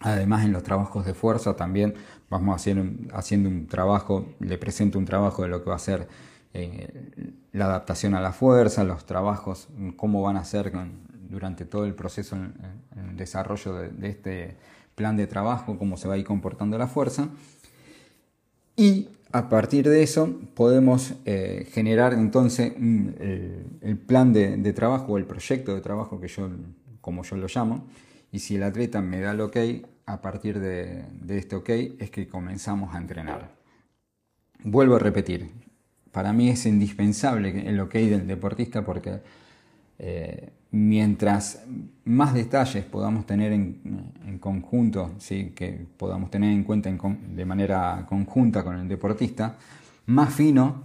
Además, 0.00 0.44
en 0.44 0.52
los 0.52 0.62
trabajos 0.62 1.04
de 1.04 1.14
fuerza 1.14 1.56
también 1.56 1.94
vamos 2.30 2.56
haciendo 2.56 3.48
un 3.48 3.66
trabajo, 3.66 4.26
le 4.40 4.56
presento 4.56 4.98
un 4.98 5.04
trabajo 5.04 5.42
de 5.42 5.48
lo 5.48 5.62
que 5.62 5.70
va 5.70 5.76
a 5.76 5.80
ser 5.80 6.08
eh, 6.52 7.32
la 7.52 7.66
adaptación 7.66 8.14
a 8.14 8.20
la 8.20 8.32
fuerza, 8.32 8.82
los 8.82 9.06
trabajos, 9.06 9.68
cómo 9.96 10.22
van 10.22 10.36
a 10.36 10.44
ser 10.44 10.72
durante 11.28 11.64
todo 11.64 11.84
el 11.84 11.94
proceso 11.94 12.36
en, 12.36 12.54
el 13.10 13.16
desarrollo 13.16 13.74
de, 13.74 14.08
este 14.08 14.56
plan 14.94 15.16
de 15.16 15.26
trabajo, 15.26 15.78
cómo 15.78 15.96
se 15.96 16.08
va 16.08 16.14
a 16.14 16.18
ir 16.18 16.24
comportando 16.24 16.76
la 16.76 16.88
fuerza. 16.88 17.28
Y 18.76 19.08
a 19.30 19.48
partir 19.48 19.88
de 19.88 20.02
eso 20.02 20.40
podemos 20.54 21.14
eh, 21.24 21.68
generar 21.70 22.14
entonces 22.14 22.72
el, 22.76 23.98
plan 24.06 24.32
de, 24.32 24.72
trabajo 24.72 25.12
o 25.12 25.18
el 25.18 25.26
proyecto 25.26 25.74
de 25.74 25.80
trabajo 25.80 26.20
que 26.20 26.28
yo, 26.28 26.50
como 27.00 27.22
yo 27.22 27.36
lo 27.36 27.46
llamo, 27.46 27.86
y 28.32 28.40
si 28.40 28.56
el 28.56 28.64
atleta 28.64 29.00
me 29.00 29.20
da 29.20 29.32
el 29.32 29.40
ok, 29.40 29.56
a 30.06 30.20
partir 30.20 30.58
de, 30.58 31.04
de 31.20 31.38
este 31.38 31.54
ok 31.54 31.68
es 32.00 32.10
que 32.10 32.26
comenzamos 32.28 32.94
a 32.94 32.98
entrenar. 32.98 33.52
Vuelvo 34.64 34.96
a 34.96 34.98
repetir, 34.98 35.50
para 36.12 36.32
mí 36.32 36.48
es 36.48 36.66
indispensable 36.66 37.68
el 37.68 37.80
ok 37.80 37.92
del 37.94 38.26
deportista 38.26 38.84
porque 38.84 39.20
eh, 39.98 40.50
mientras 40.70 41.64
más 42.04 42.34
detalles 42.34 42.84
podamos 42.84 43.26
tener 43.26 43.52
en, 43.52 44.38
conjunto, 44.40 45.12
¿sí? 45.18 45.52
que 45.54 45.86
podamos 45.96 46.30
tener 46.30 46.52
en 46.52 46.64
cuenta 46.64 46.90
de 46.90 47.44
manera 47.44 48.06
conjunta 48.08 48.64
con 48.64 48.76
el 48.76 48.88
deportista, 48.88 49.56
más 50.06 50.32
fino 50.32 50.82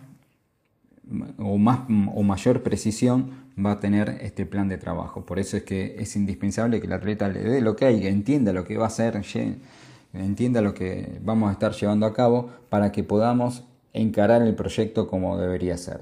o, 1.38 1.58
más, 1.58 1.82
o 2.14 2.24
mayor 2.24 2.64
precisión 2.64 3.46
va 3.64 3.74
a 3.74 3.80
tener 3.80 4.18
este 4.22 4.46
plan 4.46 4.68
de 4.68 4.78
trabajo. 4.78 5.26
Por 5.26 5.40
eso 5.40 5.56
es 5.58 5.64
que 5.64 5.96
es 5.98 6.16
indispensable 6.16 6.80
que 6.82 6.88
el 6.88 6.94
atleta 6.94 7.30
le 7.30 7.42
dé 7.42 7.62
lo 7.62 7.76
que 7.76 7.86
hay, 7.86 8.08
entienda 8.08 8.52
lo 8.52 8.66
que 8.66 8.78
va 8.78 8.86
a 8.86 8.88
hacer, 8.88 9.22
entienda 10.14 10.62
lo 10.62 10.74
que 10.74 11.20
vamos 11.24 11.50
a 11.50 11.54
estar 11.54 11.72
llevando 11.72 12.06
a 12.06 12.14
cabo 12.14 12.50
para 12.70 12.92
que 12.92 13.04
podamos 13.04 13.64
encarar 13.96 14.42
el 14.42 14.56
proyecto 14.56 15.08
como 15.08 15.38
debería 15.38 15.78
ser. 15.78 16.02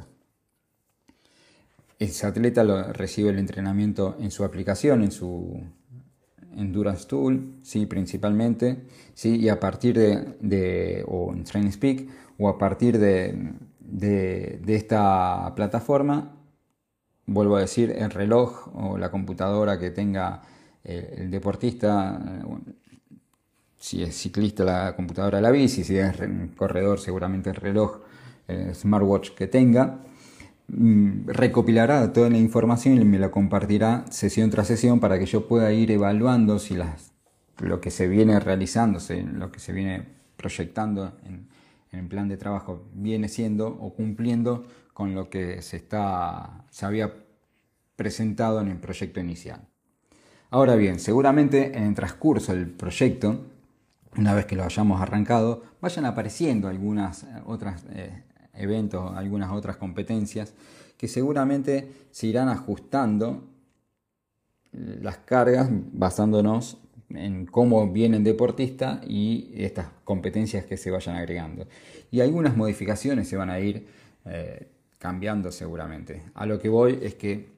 Ese 2.00 2.26
atleta 2.26 2.64
recibe 2.92 3.30
el 3.30 3.40
entrenamiento 3.40 4.18
en 4.20 4.32
su 4.32 4.44
aplicación, 4.44 5.04
en 5.04 5.12
su 5.12 5.62
Endurance 6.58 7.08
Tool, 7.08 7.56
sí, 7.62 7.86
principalmente, 7.86 8.84
sí, 9.14 9.38
y 9.38 9.50
a 9.50 9.60
partir 9.60 9.98
de, 9.98 11.06
o 11.08 11.32
en 11.34 11.44
Train 11.44 11.72
Speak, 11.72 12.10
o 12.40 12.50
a 12.50 12.58
partir 12.58 12.98
de, 12.98 13.54
esta 14.68 15.54
plataforma, 15.56 16.36
vuelvo 17.28 17.58
a 17.58 17.62
decir, 17.62 17.92
el 17.92 18.10
reloj 18.10 18.70
o 18.76 18.98
la 18.98 19.12
computadora 19.12 19.80
que 19.80 19.92
tenga 19.92 20.42
el, 20.84 21.06
el 21.18 21.32
deportista, 21.32 22.20
si 23.84 24.02
es 24.02 24.15
ciclista 24.15 24.63
la 24.63 24.96
computadora 24.96 25.41
la 25.41 25.52
bici, 25.52 25.84
si 25.84 25.98
es 25.98 26.15
corredor 26.56 27.02
seguramente 27.02 27.50
el 27.50 27.58
reloj 27.58 28.00
smartwatch 28.74 29.32
que 29.32 29.48
tenga, 29.48 30.00
mm, 30.69 31.28
recopilará 31.28 32.13
toda 32.13 32.30
la 32.30 32.38
información 32.38 33.02
y 33.02 33.04
me 33.04 33.19
la 33.19 33.30
compartirá 33.30 34.06
sesión 34.10 34.50
tras 34.50 34.67
sesión 34.67 35.02
para 35.02 35.19
que 35.19 35.26
yo 35.26 35.50
pueda 35.50 35.74
ir 35.74 35.91
evaluando 35.91 36.60
si 36.60 36.78
lo 37.60 37.82
que 37.82 37.91
se 37.91 38.08
viene 38.08 38.39
realizándose, 38.39 39.22
lo 39.22 39.52
que 39.52 39.60
se 39.60 39.74
viene 39.74 40.08
proyectando 40.38 41.17
en, 41.26 41.50
en 41.91 42.00
el 42.00 42.08
plan 42.08 42.30
de 42.30 42.38
trabajo 42.38 42.86
viene 42.93 43.28
siendo 43.28 43.67
o 43.67 43.93
cumpliendo 43.93 44.65
con 44.93 45.13
lo 45.13 45.30
que 45.30 45.62
se, 45.62 45.76
está, 45.76 46.63
se 46.69 46.86
había 46.86 47.13
presentado 47.98 48.62
en 48.62 48.69
el 48.69 48.78
proyecto 48.78 49.19
inicial. 49.19 49.60
Ahora 50.52 50.76
bien, 50.76 51.02
seguramente 51.02 51.78
en 51.78 51.84
el 51.84 51.96
transcurso 51.96 52.54
del 52.54 52.69
proyecto 52.69 53.50
una 54.17 54.34
vez 54.34 54.45
que 54.45 54.56
lo 54.56 54.63
hayamos 54.63 55.02
arrancado, 55.02 55.63
vayan 55.82 56.06
apareciendo 56.06 56.67
algunas 56.67 57.23
eh, 57.23 57.28
otras 57.45 57.86
eh, 57.91 58.23
eventos, 58.54 59.15
algunas 59.15 59.52
otras 59.52 59.78
competencias 59.78 60.54
que 60.97 61.08
seguramente 61.08 61.91
se 62.12 62.28
irán 62.28 62.49
ajustando 62.49 63.47
eh, 64.71 64.99
las 65.02 65.17
cargas 65.17 65.67
basándonos 65.71 66.78
en 67.10 67.45
cómo 67.45 67.91
viene 67.91 68.17
el 68.17 68.23
deportista 68.23 69.02
y 69.08 69.52
estas 69.56 69.88
competencias 70.04 70.65
que 70.65 70.78
se 70.78 70.89
vayan 70.89 71.15
agregando. 71.15 71.67
Y 72.12 72.21
algunas 72.21 72.58
modificaciones 72.58 73.28
se 73.28 73.38
van 73.38 73.49
a 73.49 73.60
ir 73.60 73.88
cambiando 74.97 75.52
seguramente. 75.52 76.23
A 76.34 76.45
lo 76.45 76.60
que 76.60 76.69
voy 76.69 76.97
es 77.04 77.13
que 77.15 77.49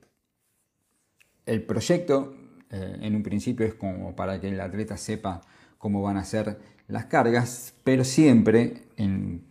el 1.45 1.61
proyecto 1.61 2.35
en 2.69 3.15
un 3.15 3.23
principio 3.23 3.65
es 3.65 3.75
como 3.75 4.13
para 4.15 4.41
que 4.41 4.49
el 4.49 4.59
atleta 4.59 4.97
sepa 4.97 5.41
cómo 5.85 6.01
van 6.01 6.17
a 6.17 6.25
ser 6.25 6.57
las 6.87 7.05
cargas, 7.05 7.75
pero 7.83 8.03
siempre, 8.03 8.87
en, 8.97 9.43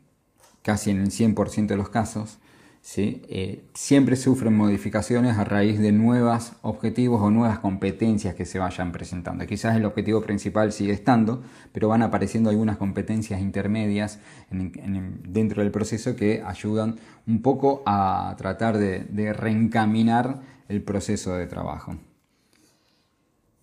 casi 0.63 0.91
en 0.91 0.99
el 0.99 1.13
100% 1.13 1.69
de 1.69 1.77
los 1.77 1.91
casos, 1.91 2.41
¿sí? 2.81 3.23
Eh, 3.29 3.63
siempre 3.73 4.17
sufren 4.17 4.57
modificaciones 4.57 5.39
a 5.39 5.45
raíz 5.45 5.79
de 5.79 5.93
nuevos 5.93 6.55
objetivos 6.63 7.23
o 7.23 7.31
nuevas 7.31 7.61
competencias 7.61 8.35
que 8.35 8.47
se 8.47 8.59
vayan 8.59 8.91
presentando. 8.91 9.47
Quizás 9.47 9.77
el 9.77 9.85
objetivo 9.85 10.23
principal 10.23 10.73
sigue 10.73 10.93
estando, 10.93 11.45
pero 11.71 11.87
van 11.87 12.03
apareciendo 12.03 12.51
algunas 12.51 12.79
competencias 12.79 13.41
intermedias 13.41 14.19
dentro 14.51 15.63
del 15.63 15.71
proceso 15.71 16.17
que 16.17 16.43
ayudan 16.45 16.97
un 17.29 17.43
poco 17.43 17.85
a 17.87 18.35
tratar 18.37 18.77
de 18.79 19.33
reencaminar 19.33 20.41
el 20.69 20.83
proceso 20.83 21.37
de 21.37 21.47
trabajo. 21.47 21.97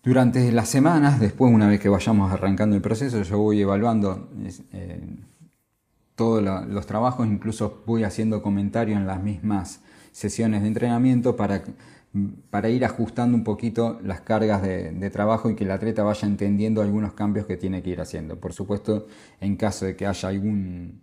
Durante 0.02 0.50
las 0.50 0.68
semanas, 0.68 1.20
después 1.20 1.52
una 1.52 1.68
vez 1.68 1.78
que 1.78 1.88
vayamos 1.88 2.32
arrancando 2.32 2.74
el 2.74 2.82
proceso, 2.82 3.22
yo 3.22 3.38
voy 3.38 3.60
evaluando 3.60 4.30
eh, 4.72 5.00
todos 6.16 6.42
los 6.42 6.86
trabajos, 6.86 7.24
incluso 7.28 7.84
voy 7.86 8.02
haciendo 8.02 8.42
comentarios 8.42 8.98
en 8.98 9.06
las 9.06 9.22
mismas 9.22 9.80
sesiones 10.10 10.62
de 10.62 10.68
entrenamiento 10.68 11.36
para, 11.36 11.62
para 12.50 12.68
ir 12.68 12.84
ajustando 12.84 13.36
un 13.36 13.44
poquito 13.44 14.00
las 14.02 14.22
cargas 14.22 14.60
de, 14.62 15.10
trabajo 15.10 15.50
y 15.50 15.54
que 15.54 15.62
el 15.62 15.70
atleta 15.70 16.02
vaya 16.02 16.26
entendiendo 16.26 16.82
algunos 16.82 17.12
cambios 17.12 17.46
que 17.46 17.56
tiene 17.56 17.80
que 17.80 17.90
ir 17.90 18.00
haciendo. 18.00 18.40
Por 18.40 18.52
supuesto, 18.52 19.06
en 19.40 19.54
caso 19.54 19.84
de 19.84 19.94
que 19.94 20.06
haya 20.06 20.28
algún, 20.28 21.00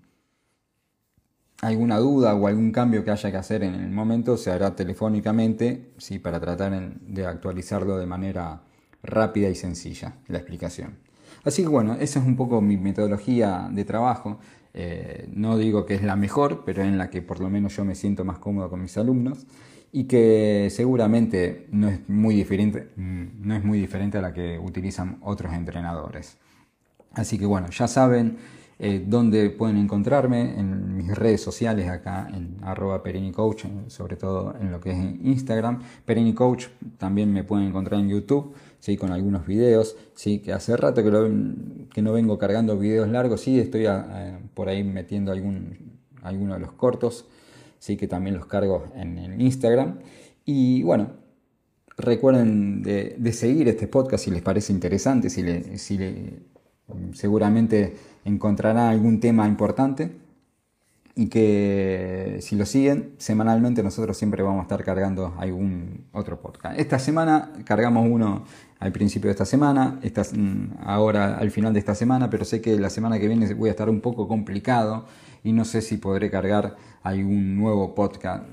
alguna 1.62 2.00
duda 2.00 2.36
o 2.36 2.48
algún 2.48 2.74
cambio 2.74 3.06
que 3.06 3.12
haya 3.12 3.32
que 3.32 3.38
hacer 3.38 3.64
en 3.64 3.76
el 3.76 3.92
momento, 3.92 4.36
se 4.36 4.52
hará 4.52 4.76
telefónicamente 4.76 5.94
¿sí? 5.98 6.20
para 6.20 6.38
tratar 6.42 6.98
de 7.00 7.26
actualizarlo 7.26 7.98
de 7.98 8.06
manera 8.06 8.64
rápida 9.04 9.50
y 9.50 9.56
sencilla 9.56 10.16
la 10.28 10.38
explicación. 10.38 10.98
Así 11.44 11.64
que 11.64 11.70
bueno, 11.70 11.96
esa 11.96 12.20
es 12.20 12.26
un 12.26 12.36
poco 12.36 12.62
mi 12.62 12.78
metodología 12.78 13.70
de 13.72 13.86
trabajo. 13.86 14.40
Eh, 14.74 15.30
no 15.34 15.58
digo 15.58 15.86
que 15.86 15.96
es 15.96 16.04
la 16.04 16.16
mejor, 16.16 16.64
pero 16.66 16.84
en 16.84 16.98
la 16.98 17.10
que 17.10 17.22
por 17.22 17.40
lo 17.40 17.50
menos 17.50 17.76
yo 17.76 17.86
me 17.86 17.96
siento 17.96 18.26
más 18.26 18.40
cómodo 18.40 18.70
con 18.70 18.82
mis 18.82 18.98
alumnos 18.98 19.46
y 19.92 20.04
que 20.04 20.68
seguramente 20.72 21.68
no 21.72 21.88
es 21.90 22.08
muy 22.08 22.36
diferente, 22.36 22.90
mm, 22.96 23.26
no 23.42 23.56
es 23.56 23.64
muy 23.64 23.80
diferente 23.80 24.18
a 24.20 24.22
la 24.22 24.34
que 24.34 24.60
utilizan 24.60 25.18
otros 25.22 25.54
entrenadores. 25.54 26.38
Así 27.14 27.40
que 27.40 27.46
bueno, 27.46 27.70
ya 27.72 27.88
saben, 27.88 28.38
eh, 28.82 29.04
donde 29.06 29.50
pueden 29.50 29.76
encontrarme 29.76 30.58
en 30.58 30.96
mis 30.96 31.14
redes 31.14 31.42
sociales 31.42 31.90
acá 31.90 32.30
en 32.34 32.56
arroba 32.62 33.04
perinicoach, 33.04 33.66
sobre 33.88 34.16
todo 34.16 34.56
en 34.58 34.72
lo 34.72 34.80
que 34.80 34.92
es 34.92 34.98
Instagram. 35.22 35.82
Perinicoach 36.06 36.68
también 36.98 37.34
me 37.34 37.44
pueden 37.44 37.68
encontrar 37.68 38.00
en 38.00 38.08
YouTube, 38.08 38.54
¿sí? 38.80 38.98
con 38.98 39.12
algunos 39.12 39.46
videos, 39.46 39.96
¿sí? 40.16 40.40
que 40.40 40.54
hace 40.54 40.76
rato 40.78 41.04
que, 41.04 41.10
que 41.94 42.02
no 42.02 42.14
vengo 42.14 42.38
cargando 42.38 42.78
videos 42.78 43.10
largos, 43.10 43.42
sí, 43.42 43.60
estoy 43.60 43.86
por 44.54 44.70
ahí 44.70 44.84
metiendo 44.84 45.32
algún, 45.32 46.00
alguno 46.22 46.54
de 46.54 46.60
los 46.60 46.72
cortos, 46.74 47.26
sí 47.80 47.98
que 47.98 48.08
también 48.08 48.36
los 48.36 48.46
cargo 48.46 48.88
en, 48.96 49.40
Instagram. 49.40 50.00
Y 50.46 50.84
bueno, 50.84 51.12
recuerden 51.98 52.82
de, 52.82 53.34
seguir 53.34 53.68
este 53.68 53.88
podcast 53.88 54.26
si 54.26 54.32
les 54.32 54.42
parece 54.42 54.74
interesante, 54.74 55.30
si, 55.30 55.44
le, 55.44 55.78
si 55.78 55.98
le, 55.98 56.40
seguramente 57.14 57.96
encontrarán 58.26 58.90
algún 58.90 59.20
tema 59.20 59.48
importante 59.48 60.12
y 61.16 61.28
que 61.28 62.40
si 62.42 62.56
lo 62.56 62.66
siguen 62.66 63.14
semanalmente 63.18 63.84
nosotros 63.84 64.18
siempre 64.18 64.44
vamos 64.44 64.60
a 64.60 64.64
estar 64.64 64.84
cargando 64.84 65.34
algún 65.38 66.06
otro 66.12 66.40
podcast. 66.40 66.80
Esta 66.80 67.00
semana 67.00 67.52
cargamos 67.66 68.08
uno 68.10 68.46
al 68.80 68.92
principio 68.92 69.28
de 69.28 69.32
esta 69.32 69.46
semana, 69.46 70.00
esta, 70.02 70.24
mm, 70.24 70.78
ahora 70.84 71.38
al 71.38 71.52
final 71.52 71.74
de 71.74 71.80
esta 71.80 71.96
semana, 71.96 72.30
pero 72.30 72.46
sé 72.46 72.62
que 72.62 72.80
la 72.80 72.90
semana 72.90 73.20
que 73.20 73.28
viene 73.28 73.54
voy 73.54 73.70
a 73.70 73.72
estar 73.72 73.90
un 73.90 74.02
poco 74.02 74.28
complicado 74.28 75.06
y 75.44 75.52
no 75.52 75.66
sé 75.66 75.82
si 75.82 75.98
podré 75.98 76.30
cargar 76.30 76.78
algún 77.04 77.58
nuevo 77.58 77.96
podcast, 77.96 78.46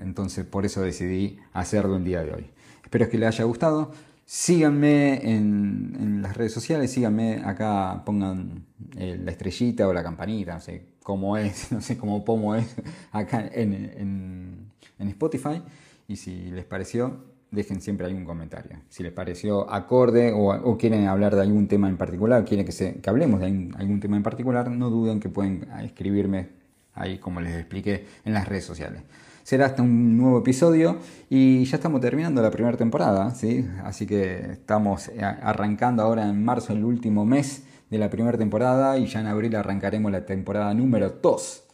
entonces 0.00 0.44
por 0.44 0.64
eso 0.64 0.82
decidí 0.82 1.38
hacerlo 1.52 1.96
el 1.96 2.04
día 2.04 2.22
de 2.22 2.34
hoy. 2.34 2.50
Espero 2.84 3.08
que 3.08 3.18
les 3.18 3.28
haya 3.28 3.44
gustado. 3.44 3.92
Síganme 4.24 5.28
en, 5.28 6.22
las 6.22 6.36
redes 6.36 6.52
sociales, 6.52 6.92
síganme 6.92 7.42
acá, 7.44 8.02
pongan 8.06 8.64
eh, 8.96 9.20
la 9.22 9.32
estrellita 9.32 9.88
o 9.88 9.92
la 9.92 10.02
campanita, 10.04 10.54
no 10.54 10.60
sé 10.60 10.91
cómo 11.02 11.36
es, 11.36 11.72
no 11.72 11.80
sé 11.80 11.96
cómo 11.96 12.24
pomo 12.24 12.54
es 12.54 12.74
acá 13.12 13.48
en, 13.52 14.70
Spotify. 14.98 15.62
Y 16.08 16.16
si 16.16 16.50
les 16.50 16.64
pareció, 16.64 17.24
dejen 17.50 17.80
siempre 17.80 18.06
algún 18.06 18.24
comentario. 18.24 18.78
Si 18.88 19.02
les 19.02 19.12
pareció 19.12 19.70
acorde 19.70 20.32
o, 20.34 20.78
quieren 20.78 21.06
hablar 21.06 21.34
de 21.34 21.42
algún 21.42 21.68
tema 21.68 21.88
en 21.88 21.96
particular, 21.96 22.44
quieren 22.44 22.64
que, 22.64 22.72
se, 22.72 23.00
que 23.00 23.10
hablemos 23.10 23.40
de 23.40 23.46
algún, 23.46 24.00
tema 24.00 24.16
en 24.16 24.22
particular, 24.22 24.70
no 24.70 24.90
duden 24.90 25.20
que 25.20 25.28
pueden 25.28 25.68
escribirme 25.82 26.50
ahí 26.94 27.18
como 27.18 27.40
les 27.40 27.56
expliqué 27.56 28.06
en 28.24 28.34
las 28.34 28.46
redes 28.46 28.64
sociales 28.64 29.02
será 29.42 29.66
hasta 29.66 29.82
un 29.82 30.16
nuevo 30.16 30.38
episodio 30.38 30.98
y 31.28 31.64
ya 31.64 31.76
estamos 31.76 32.00
terminando 32.00 32.40
la 32.42 32.50
primera 32.50 32.76
temporada, 32.76 33.34
¿sí? 33.34 33.66
así 33.82 34.06
que 34.06 34.52
estamos 34.52 35.08
eh, 35.08 35.20
arrancando 35.20 36.02
ahora 36.02 36.28
en 36.28 36.44
marzo 36.44 36.72
el 36.72 36.84
último 36.84 37.24
mes 37.24 37.64
de 37.92 37.98
la 37.98 38.08
primera 38.08 38.38
temporada 38.38 38.96
y 38.96 39.06
ya 39.06 39.20
en 39.20 39.26
abril 39.26 39.54
arrancaremos 39.54 40.10
la 40.10 40.24
temporada 40.24 40.72
número 40.72 41.10
2 41.10 41.64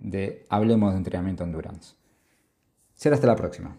de 0.00 0.46
Hablemos 0.48 0.92
de 0.92 0.96
Entrenamiento 0.96 1.44
Endurance. 1.44 1.94
Será 2.94 3.16
hasta 3.16 3.26
la 3.26 3.36
próxima. 3.36 3.76